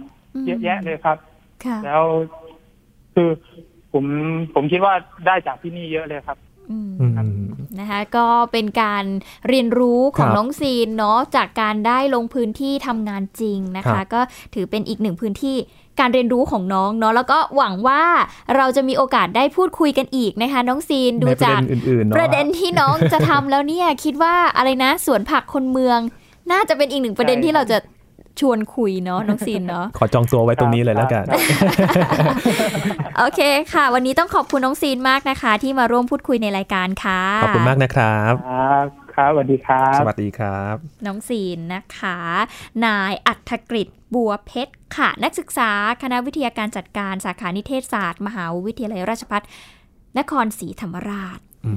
[0.46, 1.18] เยอะแยะเลยครับ
[1.64, 2.02] ค่ะแล้ว
[3.14, 3.30] คือ
[3.92, 4.04] ผม
[4.54, 4.94] ผมคิดว่า
[5.26, 6.38] ได้จากที่นี่เยอะเลยครับ
[7.80, 9.04] นะคะก็เป็นการ
[9.48, 14.20] เรียนรู้ของครับน้องซีนเนาะจากการได้ลงพื้นที่ทำงานจริงนะครัคะบก็
[14.54, 15.56] ถือเป็นอีกหนึ่งพื้นที่
[16.00, 18.02] การเรียนรู้ของน้องเนาะแล้วก็หวังว่า
[18.56, 25.98] เราจะมีโอกาสได้พูดคุยกันอีกนะคะ น้องซีนดูในประจากเด็นอื่นๆเนาะประเด็นที่น้องจะทำแล้วเนี่ยคิดว่าอะไรนะสวนผักคนเมือง
[26.52, 27.78] น่าจะเป็นอีกหนึ่งประเด็นที่เราจะ
[28.40, 31.24] ชวนคุยเนาะน้องซีนเนาะขอจองตัวไว้ตรงนี้เลยแล้วกัน
[33.18, 33.40] โอเค
[33.72, 40.76] ค่ะ วันนี้ต้องขอบคุณน้องซีนมากนะคะ ที่มาร่วมพูดคุยในรายการค่ะ ขอบคุณมากนะครับครับครับสวัสดีครับ สวัสดีครับ
[41.06, 42.18] น้องซีนนะคะ
[42.86, 45.70] นายอัธกฤษบัวเพชรค่ะ นักศึกษา
[46.02, 49.42] คณะวิทยาการจัดการสาขานิเทศศาสตร์ มหาวิทยาลัยราชภัฏ
[50.18, 51.72] นครศรีธรรมราชอื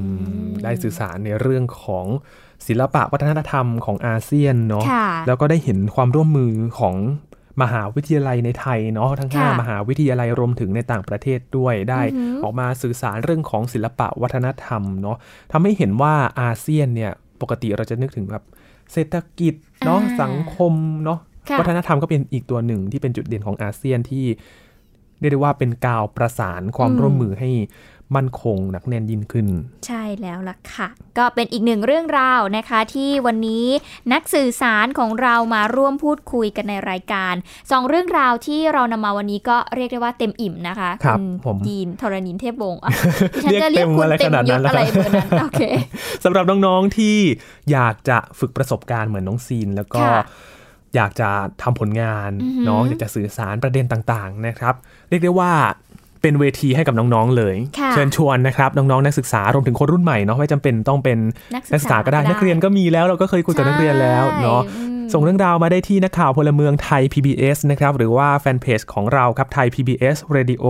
[0.45, 2.05] มได้สื่อสารในเรื่องของ
[2.67, 6.95] ศิลปะวัฒนธรรมของอาเซียนเนาะค่ะแล้วก็ได้เห็นความร่วมมือของ
[7.61, 15.17] มหาวิทยาลัยในไทยเนาะทั้งห้าค่ะมหาวิทยาลัยรวมถึงในต่างประเทศด้วยได้อือหือออกมาสื่อสารเรื่องของศิลปะวัฒนธรรมเนาะ
[15.51, 17.11] ทำให้เห็นว่าอาเซียนเนี่ย
[17.41, 18.43] ปกติเราจะนึกถึงแบบ
[18.91, 19.53] เศรษฐกิจ
[19.85, 24.25] เนาะอ่าสังคมเนาะค่ะวัฒนธรรมก็เป็นอีกตัวหนึ่งที่เป็นจุดเด่นของอาเซียนที่
[25.19, 27.49] เรียกได้ว่าเป็นกาวประสานความอืมร่วมมือให้
[28.15, 29.47] มั่นคงหนักแน่นยิ่งขึ้น
[29.87, 30.87] ใช่แล้วล่ะค่ะ
[31.17, 33.65] ก็เป็นอีกหนึ่งเรื่องราวนะคะ ที่วันนี้
[34.13, 37.33] นักสื่อสารของเรามาร่วมพูดคุยกันในรายการ
[37.71, 42.91] สองเรื่องราวที่เรานำมาวันนี้ก็เรียกได้ว่าเต็มอิ่มนะคะครับณผมยีนทรณินเทพวงศ์อะ
[43.33, 45.61] ดิฉันเรียกจะเรียกเต็มคุณอะไรเต็ขมนาดยนั้นศแล้วอะไรครับเบอร์นั้นโอเค
[46.23, 47.17] สำหรับน้องๆที่
[47.71, 50.23] อยากจะฝึกประสบการณ์เหมือนน้องซีนแล้วก็ค่ะ
[50.95, 51.29] อยากจะ
[51.61, 54.75] ทำผลงานอือหือเนาะอยากจะสื่อสารประเด็นต่างๆนะครับ
[55.09, 55.53] เรียกได้ว่า
[56.23, 61.17] เป็นเวทีให้กับน้องๆเลยค่ะเชิญชวนนะครับน้องๆนักศึกษารวมถึงคนรุ่นใหม่เนาะไม่จำเป็นต้องเป็น
[61.53, 70.65] นักศึกษานักศึกษาก็ได้ก็ได้นักเรียนก็มีแล้วเราก็เคยคุยกับนักเรียนแล้วเนาะอืม ส่งเรื่องราวมาได้ที่นักข่าวพลเมืองไทย PBS นะครับ หรือว่าแฟนเพจของเราครับไทย PBS Radio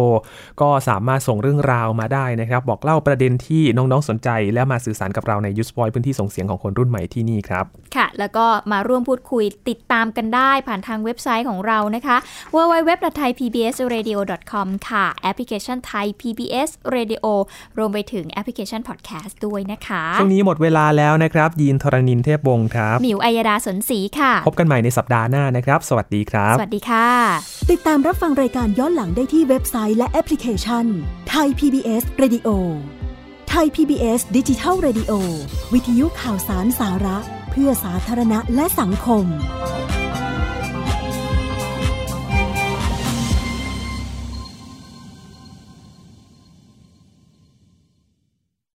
[0.61, 7.65] ก็สามารถส่งเรื่องราวมาได้นะครับ บอกเล่าประเด็นที่น้องๆสนใจ และมาสื่อสารกับเราใน u s e p o i พื้นที่ส่งเสียงของคนรุ่นใหม่ที่นี่ครับ
[7.95, 12.17] ค่ะ แล้วก็มาร่วมพูดคุยติดตามกันได้ผ่านทางเว็บไซต์ของเรานะคะ
[12.55, 17.25] www.thaipbsradio.com ค่ะ แอปพลิเคชัน Thai PBS Radio
[17.77, 27.09] รวมไปถึงแอปพลิเคชัน Podcast ด้วยนะคะช่วงนี้หมดเวลาแล้วนะครับ ยีนทรณินเทพวงศ์ครับหมิวอัยดาสนศรีค่ะ พบกันใหม่ในสัปดาห์หน้านะครับ สวัสดีครับ สวัสดีค่ะ
[27.71, 30.85] ติดตามรับฟังรายการย้อนหลังได้ที่เว็บไซต์และแอปพลิเคชัน
[31.29, 32.49] ไทย PBS Radio
[33.49, 35.11] ไทย PBS ดิจิทัล Radio
[35.73, 37.17] วิทยุข่าวสารสาระ
[37.51, 39.25] เพื่อสาธารณะและสังคม